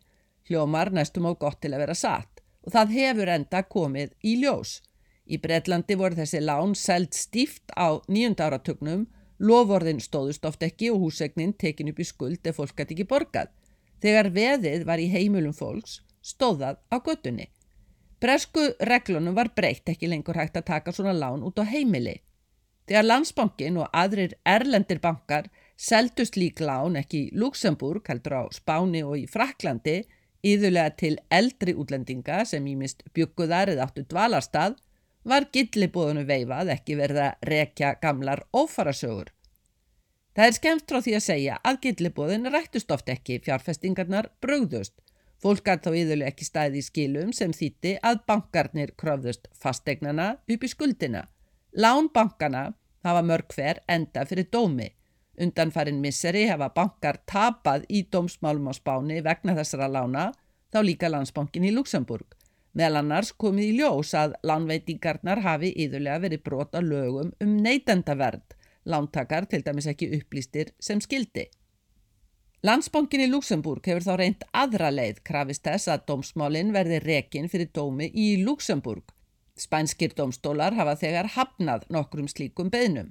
hljómar 0.47 0.91
næstum 0.93 1.25
á 1.25 1.33
gott 1.33 1.61
til 1.63 1.73
að 1.73 1.83
vera 1.85 1.97
satt 1.97 2.43
og 2.61 2.75
það 2.75 2.93
hefur 2.97 3.33
enda 3.33 3.63
komið 3.65 4.13
í 4.21 4.35
ljós. 4.43 4.77
Í 5.25 5.39
Breitlandi 5.41 5.97
voru 5.97 6.19
þessi 6.19 6.41
lán 6.43 6.75
seld 6.77 7.15
stíft 7.15 7.73
á 7.73 7.97
nýjunda 8.11 8.49
áratugnum, 8.49 9.07
lovorðin 9.39 10.01
stóðust 10.03 10.45
oft 10.45 10.61
ekki 10.65 10.91
og 10.91 11.01
húsegnin 11.05 11.53
tekin 11.57 11.89
upp 11.89 12.01
í 12.01 12.05
skuld 12.05 12.45
ef 12.45 12.59
fólk 12.59 12.75
gæti 12.77 12.97
ekki 12.97 13.07
borgað. 13.09 13.49
Þegar 14.01 14.29
veðið 14.35 14.85
var 14.85 15.01
í 15.01 15.09
heimilum 15.09 15.53
fólks, 15.57 16.01
stóðað 16.21 16.79
á 16.93 16.97
göttunni. 17.01 17.49
Bresku 18.21 18.67
reglunum 18.85 19.35
var 19.35 19.49
breytt 19.55 19.89
ekki 19.89 20.09
lengur 20.09 20.37
hægt 20.37 20.59
að 20.59 20.67
taka 20.67 20.93
svona 20.93 21.13
lán 21.17 21.41
út 21.41 21.57
á 21.57 21.65
heimili. 21.65 22.19
Þegar 22.85 23.07
landsbankin 23.07 23.79
og 23.81 23.89
aðrir 23.93 24.35
erlendir 24.45 24.99
bankar 25.01 25.49
seldust 25.81 26.37
lík 26.37 26.61
lán 26.61 26.99
ekki 26.99 27.25
í 27.25 27.31
Luxemburg, 27.33 28.05
heldur 28.07 28.37
á 28.37 28.43
Spáni 28.53 29.01
og 29.01 29.17
í 29.17 29.25
Fraklandi, 29.29 30.03
íðulega 30.45 30.93
til 30.97 31.15
eldri 31.33 31.73
útlendinga 31.77 32.43
sem 32.45 32.65
ímist 32.67 33.01
bygguðar 33.15 33.73
eða 33.73 33.87
áttu 33.89 34.05
dvalarstað, 34.05 34.77
var 35.23 35.47
gillibóðunu 35.53 36.25
veifað 36.25 36.73
ekki 36.75 36.97
verið 36.97 37.21
að 37.27 37.47
rekja 37.49 37.93
gamlar 38.01 38.43
ófarasögur. 38.53 39.29
Það 40.35 40.47
er 40.47 40.55
skemmt 40.55 40.87
frá 40.89 41.01
því 41.03 41.13
að 41.17 41.25
segja 41.25 41.57
að 41.67 41.79
gillibóðin 41.85 42.49
rættust 42.53 42.93
oft 42.93 43.09
ekki 43.11 43.41
fjárfestingarnar 43.45 44.29
brögðust. 44.41 44.95
Fólk 45.41 45.63
gæt 45.65 45.87
þá 45.87 45.95
íðulega 45.97 46.29
ekki 46.29 46.45
staði 46.45 46.81
í 46.81 46.85
skilum 46.85 47.31
sem 47.33 47.53
þýtti 47.55 47.95
að 48.05 48.19
bankarnir 48.29 48.91
kröfðust 48.93 49.47
fastegnana 49.57 50.27
upp 50.45 50.65
í 50.65 50.69
skuldina. 50.69 51.23
Lán 51.73 52.11
bankana 52.13 52.73
hafa 53.01 53.23
mörg 53.25 53.55
hver 53.55 53.79
enda 53.89 54.25
fyrir 54.29 54.51
dómi. 54.53 54.91
Undanfærin 55.41 56.01
misseri 56.03 56.43
hefa 56.45 56.67
bankar 56.75 57.17
tapað 57.25 57.87
í 57.89 58.03
dómsmálum 58.13 58.69
á 58.69 58.73
spáni 58.77 59.17
vegna 59.25 59.55
þessara 59.57 59.87
lána, 59.89 60.27
þá 60.69 60.79
líka 60.85 61.09
landsbankin 61.09 61.65
í 61.65 61.71
Luxemburg. 61.73 62.35
Meðal 62.77 63.01
annars 63.01 63.31
komið 63.33 63.71
í 63.71 63.77
ljós 63.79 64.13
að 64.15 64.35
lánveitingarnar 64.47 65.41
hafi 65.43 65.71
yðurlega 65.73 66.21
verið 66.27 66.43
brot 66.45 66.77
á 66.77 66.81
lögum 66.85 67.33
um 67.41 67.57
neytendaverð, 67.65 68.45
lántakar 68.85 69.49
til 69.49 69.63
dæmis 69.65 69.89
ekki 69.89 70.11
upplýstir 70.19 70.71
sem 70.79 71.01
skildi. 71.01 71.49
Landsbankin 72.61 73.23
í 73.23 73.25
Luxemburg 73.25 73.87
hefur 73.89 74.03
þá 74.05 74.11
reynd 74.19 74.43
aðra 74.53 74.91
leið 74.93 75.23
krafist 75.25 75.63
þess 75.65 75.89
að 75.89 76.03
dómsmálinn 76.11 76.69
verði 76.75 76.99
rekin 77.01 77.47
fyrir 77.49 77.71
dómi 77.73 78.11
í 78.13 78.35
Luxemburg. 78.45 79.07
Spænskir 79.57 80.13
dómstólar 80.13 80.77
hafa 80.77 80.93
þegar 81.01 81.31
hafnað 81.33 81.87
nokkrum 81.89 82.29
slíkum 82.29 82.69
beðnum. 82.69 83.09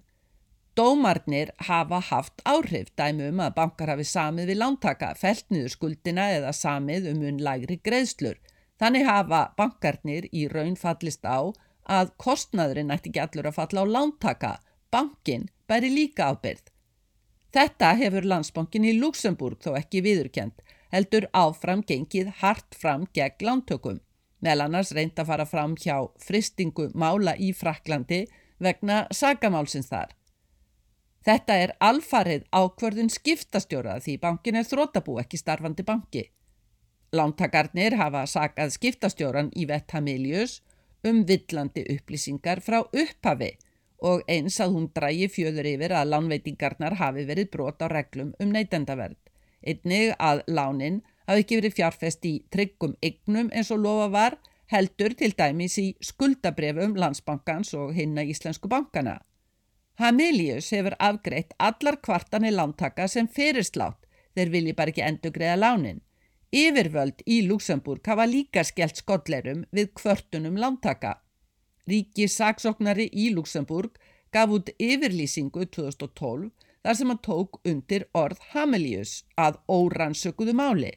Dómarnir 0.78 1.50
hafa 1.66 1.98
haft 2.12 2.46
áhrif 2.46 2.94
dæmum 2.94 3.42
að 3.42 3.56
bankar 3.58 3.90
hafi 3.90 4.06
samið 4.06 4.52
við 4.52 4.60
lántaka, 4.62 5.10
felt 5.18 5.50
niður 5.50 5.74
skuldina 5.74 6.30
eða 6.36 6.54
samið 6.54 7.10
um 7.10 7.26
unn 7.32 7.42
lægri 7.42 7.80
greiðslur. 7.82 8.38
Þannig 8.78 9.10
hafa 9.10 9.44
bankarnir 9.58 10.30
í 10.30 10.46
raun 10.46 10.78
fallist 10.78 11.26
á 11.26 11.50
að 11.90 12.14
kostnaðurinn 12.22 12.94
ætti 12.94 13.10
ekki 13.10 13.26
allur 13.26 13.50
að 13.50 13.58
falla 13.58 13.82
á 13.82 13.86
lántaka. 13.98 14.58
Bankin 14.94 15.50
bæri 15.66 15.90
líka 15.90 16.30
ábyrð. 16.30 16.69
Þetta 17.50 17.94
hefur 17.98 18.26
landsbankin 18.30 18.86
í 18.86 18.92
Luxemburg 19.00 19.58
þó 19.64 19.74
ekki 19.80 20.04
viðurkjent, 20.06 20.60
heldur 20.94 21.26
áfram 21.34 21.82
gengið 21.86 22.30
hart 22.42 22.76
fram 22.78 23.08
gegn 23.14 23.46
lántökum. 23.46 23.98
Meðal 24.40 24.68
annars 24.68 24.92
reynd 24.96 25.18
að 25.18 25.32
fara 25.32 25.46
fram 25.46 25.74
hjá 25.76 25.96
fristingu 26.22 26.88
mála 26.94 27.34
í 27.36 27.50
Fraklandi 27.52 28.24
vegna 28.62 29.02
sagamálsins 29.12 29.90
þar. 29.90 30.14
Þetta 31.26 31.56
er 31.62 31.72
alfarið 31.84 32.46
ákverðun 32.54 33.10
skiptastjóra 33.12 33.98
því 34.00 34.14
bankin 34.22 34.56
er 34.56 34.64
þrótabú 34.64 35.18
ekki 35.20 35.40
starfandi 35.40 35.84
banki. 35.84 36.22
Lántakarnir 37.12 37.98
hafa 37.98 38.22
sakað 38.30 38.72
skiptastjóran 38.78 39.50
í 39.58 39.66
Vettamilius 39.68 40.60
um 41.04 41.24
villandi 41.26 41.84
upplýsingar 41.96 42.62
frá 42.64 42.80
upphafi 42.86 43.56
og 44.00 44.22
eins 44.28 44.58
að 44.60 44.74
hún 44.76 44.90
drægi 44.96 45.28
fjöður 45.28 45.68
yfir 45.74 45.94
að 45.96 46.12
lánveitingarnar 46.14 46.96
hafi 47.00 47.24
verið 47.28 47.50
brot 47.54 47.82
á 47.84 47.86
reglum 47.92 48.34
um 48.40 48.52
neytendaverð. 48.54 49.18
Einnig 49.60 50.14
að 50.18 50.44
lánin 50.48 51.02
hafi 51.28 51.44
ekki 51.44 51.60
verið 51.60 51.76
fjárfest 51.78 52.24
í 52.24 52.34
tryggum 52.52 52.96
eignum 53.04 53.50
eins 53.52 53.70
og 53.70 53.82
lofa 53.84 54.08
var 54.14 54.38
heldur 54.70 55.14
til 55.18 55.34
dæmis 55.36 55.76
í 55.82 55.88
skuldabrefum 56.04 56.94
landsbankans 56.98 57.74
og 57.74 57.92
hinna 57.94 58.24
íslensku 58.24 58.70
bankana. 58.70 59.18
Hamilius 60.00 60.70
hefur 60.72 60.96
afgreitt 60.98 61.52
allar 61.58 61.98
kvartanir 62.00 62.54
lántaka 62.56 63.08
sem 63.08 63.28
fyrirslátt 63.28 64.06
þeir 64.38 64.52
vilji 64.54 64.76
bara 64.78 64.94
ekki 64.94 65.04
endur 65.04 65.34
greiða 65.34 65.58
lánin. 65.60 66.00
Yfirvöld 66.50 67.20
í 67.30 67.42
Luxemburg 67.46 68.06
hafa 68.10 68.26
líka 68.26 68.64
skellt 68.66 69.02
skollerum 69.02 69.66
við 69.76 69.92
kvörtunum 69.98 70.56
lántaka. 70.58 71.18
Ríki 71.90 72.28
saksóknari 72.28 73.08
í 73.12 73.30
Luxemburg 73.34 73.98
gaf 74.34 74.52
út 74.54 74.72
yfirlýsingu 74.78 75.66
2012 75.76 76.50
þar 76.84 76.96
sem 76.96 77.12
hann 77.12 77.22
tók 77.26 77.60
undir 77.66 78.06
orð 78.16 78.40
Hamelius 78.52 79.20
að 79.36 79.58
órannsökuðu 79.68 80.54
máli. 80.56 80.92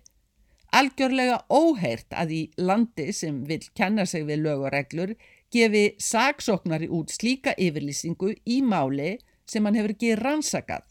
Algjörlega 0.73 1.43
óheirt 1.53 2.15
að 2.17 2.31
í 2.33 2.41
landi 2.57 3.11
sem 3.13 3.43
vil 3.49 3.61
kenna 3.77 4.05
sig 4.09 4.25
við 4.25 4.45
lög 4.45 4.65
og 4.67 4.73
reglur 4.73 5.13
gefi 5.53 5.83
saksóknari 6.01 6.89
út 6.89 7.13
slíka 7.13 7.53
yfirlýsingu 7.61 8.31
í 8.49 8.61
máli 8.65 9.17
sem 9.45 9.65
hann 9.65 9.77
hefur 9.77 9.93
ekki 9.93 10.15
rannsakað. 10.17 10.87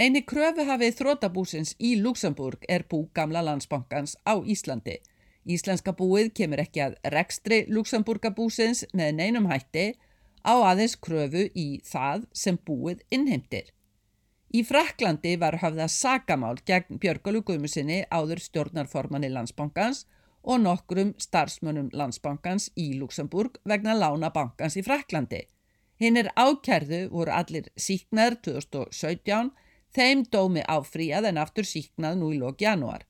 Einni 0.00 0.22
kröfu 0.24 0.64
hafið 0.64 0.96
þrótabúsins 0.98 1.74
í 1.78 1.94
Luxemburg 2.00 2.64
er 2.68 2.86
bú 2.88 3.04
gamla 3.14 3.42
landsbankans 3.44 4.16
á 4.24 4.40
Íslandi. 4.40 4.96
Íslenska 5.48 5.92
búið 5.98 6.32
kemur 6.38 6.62
ekki 6.62 6.82
að 6.84 6.96
rekstri 7.14 7.64
Luxemburgabúsins 7.68 8.84
með 8.94 9.14
neinum 9.18 9.48
hætti 9.50 9.92
á 10.46 10.54
aðeins 10.54 10.94
kröfu 11.02 11.48
í 11.58 11.80
það 11.86 12.26
sem 12.32 12.58
búið 12.58 13.02
innheimtir. 13.10 13.72
Í 14.52 14.62
Fraklandi 14.68 15.36
var 15.40 15.56
hafða 15.62 15.88
sagamál 15.88 16.58
gegn 16.68 17.00
Björgalu 17.00 17.40
Guðmusinni 17.48 18.02
áður 18.12 18.42
stjórnarformanni 18.44 19.30
landsbankans 19.32 20.04
og 20.42 20.60
nokkrum 20.62 21.14
starfsmönnum 21.22 21.88
landsbankans 21.96 22.68
í 22.76 22.92
Luxemburg 22.98 23.58
vegna 23.64 23.94
lána 23.96 24.30
bankans 24.34 24.76
í 24.76 24.84
Fraklandi. 24.84 25.46
Hinn 26.02 26.18
er 26.18 26.30
ákærðu 26.36 27.06
voru 27.12 27.32
allir 27.34 27.70
síknaður 27.78 28.38
2017, 28.48 29.50
þeim 29.94 30.26
dómi 30.34 30.62
áfríað 30.66 31.30
en 31.30 31.40
aftur 31.42 31.68
síknað 31.68 32.18
nú 32.18 32.32
í 32.34 32.40
lók 32.42 32.62
janúar. 32.62 33.06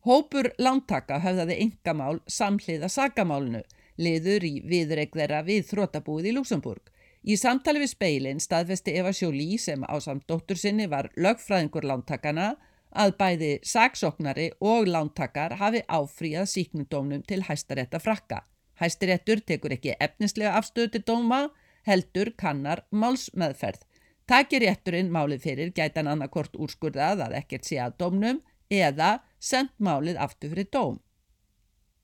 Hópur 0.00 0.46
lántaka 0.56 1.18
höfðaði 1.20 1.58
engamál 1.60 2.22
samhliða 2.24 2.88
sagamálinu, 2.88 3.60
liður 4.00 4.46
í 4.48 4.52
viðreik 4.64 5.12
þeirra 5.12 5.42
við 5.44 5.66
þrótabúið 5.68 6.30
í 6.30 6.32
Luxemburg. 6.38 6.86
Í 7.20 7.36
samtali 7.36 7.82
við 7.82 7.90
speilin 7.92 8.40
staðfesti 8.40 8.94
Eva 8.96 9.12
Sjóli 9.12 9.58
sem 9.60 9.84
á 9.84 9.92
samt 10.00 10.24
dóttur 10.24 10.56
sinni 10.56 10.86
var 10.88 11.10
lögfræðingur 11.20 11.84
lántakana 11.84 12.54
að 12.96 13.12
bæði 13.20 13.50
saksóknari 13.60 14.46
og 14.64 14.88
lántakar 14.88 15.58
hafi 15.60 15.82
áfríað 15.84 16.48
síknudómnum 16.48 17.26
til 17.28 17.42
hæstarétta 17.44 18.00
frakka. 18.00 18.46
Hæstaréttur 18.80 19.44
tekur 19.44 19.76
ekki 19.76 19.98
efnislega 20.00 20.54
afstöðu 20.56 20.94
til 20.94 21.04
dóma, 21.12 21.50
heldur 21.84 22.32
kannar 22.40 22.86
málsmeðferð. 22.88 23.84
Takir 24.24 24.64
rétturinn 24.64 25.12
málið 25.12 25.44
fyrir 25.44 25.74
gætan 25.76 26.08
annarkort 26.08 26.56
úrskurðað 26.56 27.26
að 27.26 27.36
ekkert 27.42 27.68
sé 27.68 27.82
að 27.84 27.98
dómnum 28.00 28.40
eða 28.70 29.18
sendt 29.40 29.76
málið 29.78 30.18
aftur 30.20 30.54
fyrir 30.54 30.68
dóm. 30.72 30.98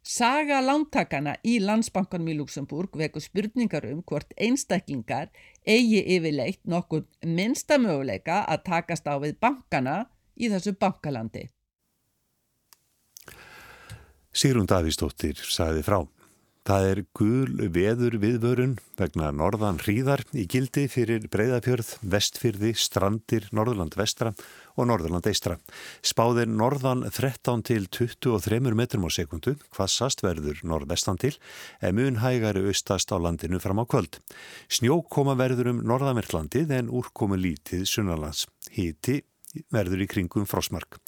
Saga 0.06 0.60
lántakana 0.62 1.32
í 1.42 1.56
landsbankanum 1.58 2.28
í 2.30 2.36
Luxemburg 2.38 2.94
veku 2.94 3.18
spurningar 3.18 3.88
um 3.90 4.04
hvort 4.06 4.30
einstaklingar 4.38 5.32
eigi 5.66 5.98
yfirleitt 6.14 6.62
nokkur 6.62 7.02
minsta 7.26 7.78
möguleika 7.82 8.44
að 8.46 8.62
takast 8.68 9.10
á 9.10 9.18
við 9.18 9.34
bankana 9.42 10.04
í 10.38 10.46
þessu 10.52 10.76
bankalandi. 10.78 11.48
Sigrun 14.36 14.68
Davísdóttir 14.70 15.42
sagði 15.42 15.82
frá. 15.82 16.04
Það 16.66 16.84
er 16.90 16.98
gul 17.14 17.68
veður 17.70 18.16
viðvörun 18.18 18.72
vegna 18.98 19.28
norðan 19.30 19.76
hríðar 19.78 20.24
í 20.34 20.48
gildi 20.50 20.88
fyrir 20.90 21.28
breyðafjörð, 21.30 21.92
vestfyrði, 22.02 22.72
strandir, 22.74 23.46
norðurland 23.54 23.94
vestra 23.94 24.32
og 24.74 24.88
norðurland 24.90 25.28
eistra. 25.30 25.60
Spáðir 26.02 26.50
norðan 26.50 27.04
13 27.06 27.62
til 27.70 27.86
23 27.86 28.58
metrum 28.74 29.06
á 29.06 29.10
sekundu, 29.14 29.54
hvassast 29.78 30.26
verður 30.26 30.58
norðvestan 30.66 31.22
til, 31.22 31.36
en 31.78 31.94
mun 32.00 32.18
hægari 32.24 32.66
austast 32.66 33.14
á 33.14 33.16
landinu 33.22 33.62
fram 33.62 33.78
á 33.78 33.86
kvöld. 33.86 34.18
Snjó 34.66 35.04
koma 35.06 35.38
verður 35.38 35.70
um 35.70 35.84
norðamerklandið 35.86 36.74
en 36.80 36.90
úrkomi 36.90 37.38
lítið 37.46 37.86
sunnalands. 37.86 38.48
Híti 38.74 39.20
verður 39.70 40.02
í 40.02 40.10
kringum 40.10 40.50
frosmark. 40.50 40.98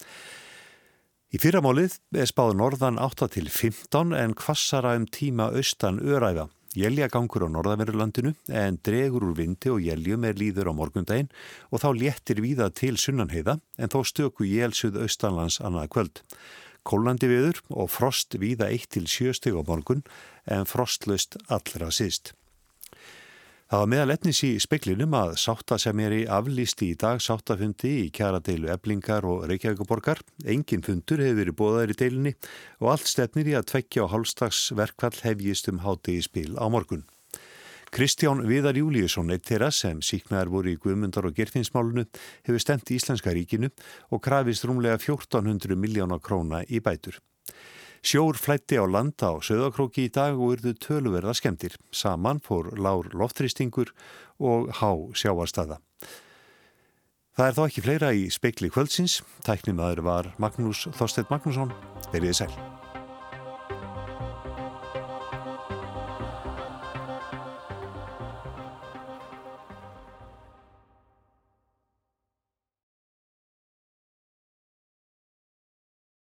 Í 1.29 1.37
fyrramálið 1.37 1.99
er 2.17 2.29
spáð 2.31 2.55
norðan 2.57 2.97
8 3.05 3.27
til 3.35 3.51
15 3.53 4.15
en 4.17 4.33
kvassara 4.33 4.95
um 4.97 5.03
tíma 5.13 5.51
austan 5.53 5.99
öræða. 6.01 6.47
Jæljagangur 6.73 7.45
á 7.45 7.49
norðaverurlandinu 7.53 8.33
en 8.49 8.79
dregur 8.81 9.27
úr 9.29 9.35
vindi 9.37 9.69
og 9.69 9.83
jæljum 9.85 10.25
er 10.25 10.41
líður 10.41 10.71
á 10.73 10.79
morgundaginn 10.79 11.29
og 11.69 11.83
þá 11.85 11.89
léttir 12.01 12.41
víða 12.41 12.71
til 12.73 12.97
sunnanheiða 12.97 13.59
en 13.77 13.93
þó 13.93 14.01
stöku 14.09 14.49
jælsuð 14.49 14.97
austanlands 15.05 15.61
annað 15.61 15.93
kvöld. 15.93 16.25
Kólandi 16.89 17.29
viður 17.29 17.61
og 17.77 17.93
frost 17.93 18.41
víða 18.41 18.73
1 18.73 18.89
til 18.97 19.05
7 19.05 19.37
steg 19.37 19.53
á 19.53 19.61
morgun 19.69 20.01
en 20.49 20.65
frostlust 20.65 21.37
allra 21.53 21.93
síst. 21.93 22.38
Það 23.69 23.83
var 23.83 23.89
meðal 23.93 24.13
etnis 24.15 24.39
í 24.47 24.49
speklinum 24.65 25.13
að 25.13 25.35
sátta 25.43 25.77
sem 25.77 25.99
í 26.01 26.23
aflýsti 26.25 26.87
í 26.89 26.95
dag 26.97 27.19
sáttafundi 27.21 27.91
í 27.99 28.07
kjara 28.17 28.39
deilu 28.41 28.71
eblingar 28.73 29.27
og 29.29 29.43
Reykjavíkuborgar. 29.51 30.23
Engin 30.49 30.81
fundur 30.87 31.21
hefur 31.21 31.37
verið 31.37 31.57
bóðaður 31.59 31.93
í 31.93 31.97
deilunni 32.01 32.33
og 32.81 32.95
allt 32.95 33.11
stefnir 33.13 33.51
í 33.53 33.59
að 33.59 33.67
tveggja 33.75 34.09
á 34.09 34.13
hálfstags 34.15 34.63
verkvall 34.73 35.21
hefjist 35.21 35.69
um 35.69 35.83
háti 35.85 36.17
í 36.17 36.25
spil 36.25 36.57
á 36.57 36.65
morgun. 36.73 37.05
Kristján 37.93 38.41
Viðar 38.49 38.81
Júliusson, 38.81 39.29
eitt 39.37 39.45
þeirra 39.45 39.69
sem 39.69 40.01
síknaðar 40.01 40.49
voru 40.49 40.73
í 40.73 40.81
Guðmundar 40.81 41.29
og 41.29 41.37
Gerfinsmálunu, 41.37 42.07
hefur 42.49 42.65
stemt 42.65 42.89
í 42.89 42.97
Íslenska 42.97 43.37
ríkinu 43.37 43.69
og 44.09 44.25
krafist 44.25 44.65
rúmlega 44.65 44.97
1400 44.97 45.77
miljónar 45.77 46.25
króna 46.25 46.65
í 46.65 46.81
bætur. 46.81 47.21
Sjór 48.03 48.39
flætti 48.39 48.79
á 48.79 48.85
landa 48.87 49.35
á 49.35 49.43
söðakróki 49.43 50.07
í 50.07 50.13
dag 50.15 50.39
og 50.39 50.57
urðu 50.57 50.75
töluverða 50.79 51.35
skemmtir. 51.35 51.77
Saman 51.91 52.41
fór 52.45 52.71
lár 52.79 53.11
loftrýstingur 53.13 53.93
og 54.39 54.71
há 54.79 54.91
sjáarstaða. 55.19 55.81
Það 57.39 57.47
er 57.47 57.55
þó 57.55 57.63
ekki 57.69 57.87
fleira 57.87 58.15
í 58.15 58.27
spekli 58.35 58.71
kvöldsins. 58.75 59.21
Tæknimaður 59.47 60.03
var 60.07 60.33
Magnús 60.43 60.89
Þorstedt 60.99 61.31
Magnússon. 61.31 61.75
Verðið 62.11 62.43
sæl. 62.43 62.78